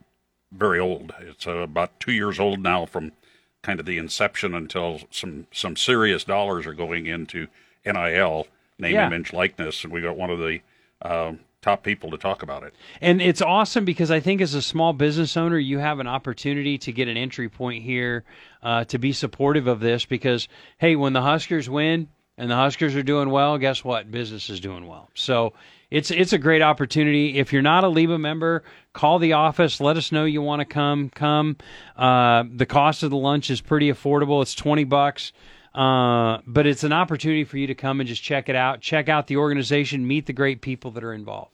very 0.53 0.79
old. 0.79 1.15
It's 1.21 1.47
uh, 1.47 1.59
about 1.59 1.99
two 1.99 2.13
years 2.13 2.39
old 2.39 2.61
now 2.61 2.85
from 2.85 3.13
kind 3.63 3.81
of 3.81 3.87
the 3.87 3.99
inception 3.99 4.55
until 4.55 5.01
some, 5.11 5.47
some 5.53 5.77
serious 5.77 6.25
dollars 6.25 6.67
are 6.67 6.75
going 6.75 7.07
into 7.07 7.47
NIL, 7.85 8.47
name, 8.79 8.95
Yeah. 8.95 9.07
image, 9.07 9.33
likeness. 9.33 9.85
And 9.85 9.93
we 9.93 10.01
got 10.01 10.17
one 10.17 10.31
of 10.31 10.39
the 10.39 10.61
uh, 11.03 11.33
top 11.63 11.83
people 11.83 12.11
to 12.11 12.17
talk 12.19 12.43
about 12.43 12.63
it. 12.63 12.75
And 13.01 13.21
it's 13.21 13.43
awesome 13.43 13.85
because 13.85 14.11
I 14.11 14.21
think 14.21 14.41
as 14.41 14.55
a 14.55 14.63
small 14.63 14.93
business 14.93 15.37
owner, 15.37 15.59
you 15.59 15.79
have 15.79 15.99
an 16.01 16.07
opportunity 16.07 16.79
to 16.79 16.93
get 16.93 17.09
an 17.09 17.17
entry 17.17 17.49
point 17.49 17.85
here 17.85 18.25
uh, 18.63 18.85
to 18.85 18.99
be 18.99 19.13
supportive 19.13 19.67
of 19.67 19.81
this. 19.81 20.07
Because 20.07 20.49
hey, 20.79 20.97
when 20.97 21.13
the 21.13 21.23
Huskers 21.23 21.69
win 21.69 22.09
and 22.41 22.51
the 22.51 22.55
Huskers 22.55 22.97
are 22.97 23.03
doing 23.03 23.29
well, 23.29 23.59
guess 23.59 23.85
what? 23.85 24.11
Business 24.11 24.49
is 24.49 24.61
doing 24.61 24.89
well. 24.89 25.11
So 25.15 25.53
it's 25.91 26.11
it's 26.11 26.33
a 26.33 26.39
great 26.39 26.63
opportunity. 26.63 27.39
If 27.39 27.53
you're 27.53 27.61
not 27.61 27.85
a 27.85 27.89
LIBA 27.89 28.19
member, 28.19 28.65
call 28.95 29.19
the 29.19 29.35
office. 29.35 29.79
Let 29.79 29.99
us 29.99 30.11
know 30.11 30.25
you 30.25 30.41
want 30.41 30.61
to 30.61 30.65
come. 30.65 31.11
Come. 31.11 31.59
Uh, 31.97 32.45
the 32.51 32.65
cost 32.65 33.03
of 33.03 33.11
the 33.11 33.17
lunch 33.17 33.51
is 33.51 33.61
pretty 33.61 33.93
affordable. 33.93 34.41
It's 34.41 34.55
twenty 34.55 34.85
bucks. 34.85 35.33
Uh, 35.75 36.39
but 36.47 36.67
it's 36.67 36.83
an 36.83 36.93
opportunity 36.93 37.45
for 37.45 37.59
you 37.59 37.67
to 37.67 37.75
come 37.77 38.01
and 38.01 38.09
just 38.09 38.23
check 38.23 38.49
it 38.49 38.57
out, 38.57 38.81
check 38.81 39.09
out 39.09 39.29
the 39.29 39.37
organization, 39.37 40.05
meet 40.05 40.27
the 40.27 40.33
great 40.33 40.63
people 40.63 40.91
that 40.91 41.05
are 41.05 41.13
involved. 41.13 41.53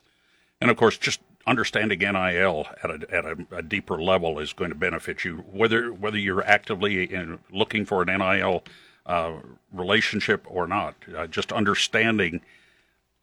And 0.59 0.71
of 0.71 0.79
course, 0.79 0.97
just 0.97 1.21
understanding 1.47 1.99
NIL 1.99 2.67
at 2.83 2.91
a, 2.91 3.15
at 3.15 3.25
a, 3.27 3.37
a 3.57 3.63
deeper 3.63 4.01
level 4.01 4.39
is 4.39 4.55
going 4.55 4.71
to 4.71 4.77
benefit 4.77 5.25
you, 5.25 5.45
whether 5.51 5.93
whether 5.93 6.17
you're 6.17 6.45
actively 6.45 7.13
in, 7.13 7.41
looking 7.51 7.85
for 7.85 8.03
an 8.03 8.19
NIL 8.19 8.63
uh, 9.07 9.33
relationship 9.73 10.45
or 10.49 10.67
not. 10.67 10.95
Uh, 11.17 11.27
just 11.27 11.53
understanding 11.53 12.41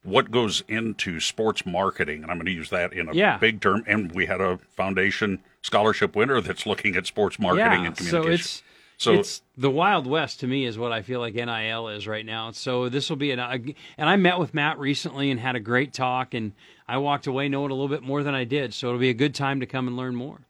what 0.02 0.30
goes 0.30 0.62
into 0.68 1.18
sports 1.20 1.64
marketing, 1.64 2.22
and 2.22 2.30
I'm 2.30 2.36
going 2.36 2.46
to 2.46 2.52
use 2.52 2.70
that 2.70 2.92
in 2.92 3.08
a 3.08 3.14
Yeah. 3.14 3.38
big 3.38 3.60
term. 3.60 3.84
And 3.86 4.12
we 4.12 4.26
had 4.26 4.40
a 4.40 4.58
foundation 4.76 5.40
scholarship 5.62 6.14
winner 6.14 6.40
that's 6.42 6.66
looking 6.66 6.94
at 6.96 7.06
sports 7.06 7.38
marketing 7.38 7.86
and 7.86 7.96
so 7.96 8.24
it's 8.26 8.62
So- 8.96 9.14
it's 9.14 9.42
the 9.56 9.70
wild 9.70 10.06
west 10.06 10.40
to 10.40 10.46
me 10.46 10.66
is 10.66 10.78
what 10.78 10.92
I 10.92 11.02
feel 11.02 11.18
like 11.20 11.34
NIL 11.34 11.88
is 11.88 12.06
right 12.06 12.24
now. 12.24 12.50
So 12.52 12.88
this 12.88 13.08
will 13.10 13.16
be 13.16 13.30
an 13.32 13.40
and 13.40 14.08
I 14.08 14.16
met 14.16 14.38
with 14.38 14.54
Matt 14.54 14.78
recently 14.78 15.30
and 15.32 15.40
had 15.40 15.56
a 15.56 15.60
great 15.60 15.92
talk 15.92 16.32
and 16.34 16.52
I 16.86 16.98
walked 16.98 17.26
away 17.26 17.48
knowing 17.48 17.70
a 17.70 17.74
little 17.74 17.88
bit 17.88 18.02
more 18.02 18.22
than 18.22 18.34
I 18.34 18.44
did. 18.44 18.72
So 18.72 18.88
it'll 18.88 19.00
be 19.00 19.08
a 19.10 19.14
good 19.14 19.34
time 19.34 19.58
to 19.60 19.66
come 19.66 19.88
and 19.88 19.96
learn 19.96 20.14
more. 20.14 20.40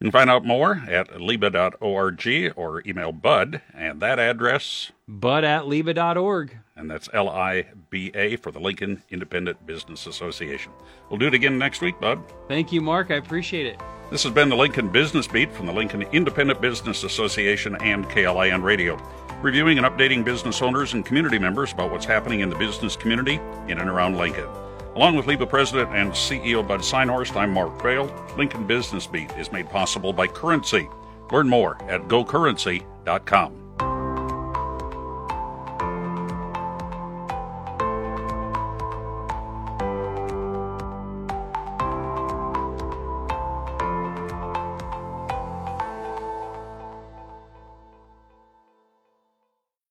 You 0.00 0.04
can 0.04 0.12
find 0.12 0.28
out 0.28 0.44
more 0.44 0.82
at 0.86 1.18
liba.org 1.18 2.52
or 2.54 2.82
email 2.86 3.12
Bud, 3.12 3.62
and 3.72 3.98
that 4.00 4.18
address 4.18 4.92
Bud 5.08 5.42
at 5.42 5.66
liba.org. 5.66 6.54
and 6.76 6.90
that's 6.90 7.08
L 7.14 7.30
I 7.30 7.68
B 7.88 8.10
A 8.14 8.36
for 8.36 8.50
the 8.50 8.60
Lincoln 8.60 9.02
Independent 9.08 9.64
Business 9.66 10.06
Association. 10.06 10.70
We'll 11.08 11.18
do 11.18 11.28
it 11.28 11.34
again 11.34 11.56
next 11.58 11.80
week, 11.80 11.98
Bud. 11.98 12.20
Thank 12.46 12.72
you, 12.72 12.82
Mark. 12.82 13.10
I 13.10 13.14
appreciate 13.14 13.64
it. 13.64 13.80
This 14.10 14.22
has 14.24 14.34
been 14.34 14.50
the 14.50 14.56
Lincoln 14.56 14.90
Business 14.90 15.26
Beat 15.26 15.50
from 15.50 15.64
the 15.64 15.72
Lincoln 15.72 16.02
Independent 16.12 16.60
Business 16.60 17.02
Association 17.02 17.74
and 17.76 18.04
KLIN 18.04 18.62
Radio, 18.62 19.00
reviewing 19.40 19.78
and 19.78 19.86
updating 19.86 20.22
business 20.22 20.60
owners 20.60 20.92
and 20.92 21.06
community 21.06 21.38
members 21.38 21.72
about 21.72 21.90
what's 21.90 22.04
happening 22.04 22.40
in 22.40 22.50
the 22.50 22.56
business 22.56 22.96
community 22.96 23.40
in 23.66 23.78
and 23.78 23.88
around 23.88 24.18
Lincoln. 24.18 24.46
Along 24.96 25.14
with 25.14 25.26
LIBA 25.26 25.50
President 25.50 25.90
and 25.90 26.10
CEO 26.10 26.66
Bud 26.66 26.80
Synhorst, 26.80 27.36
I'm 27.36 27.52
Mark 27.52 27.82
Vail. 27.82 28.10
Lincoln 28.38 28.66
Business 28.66 29.06
Beat 29.06 29.30
is 29.32 29.52
made 29.52 29.68
possible 29.68 30.10
by 30.10 30.26
Currency. 30.26 30.88
Learn 31.30 31.50
more 31.50 31.76
at 31.90 32.08
gocurrency.com. 32.08 33.65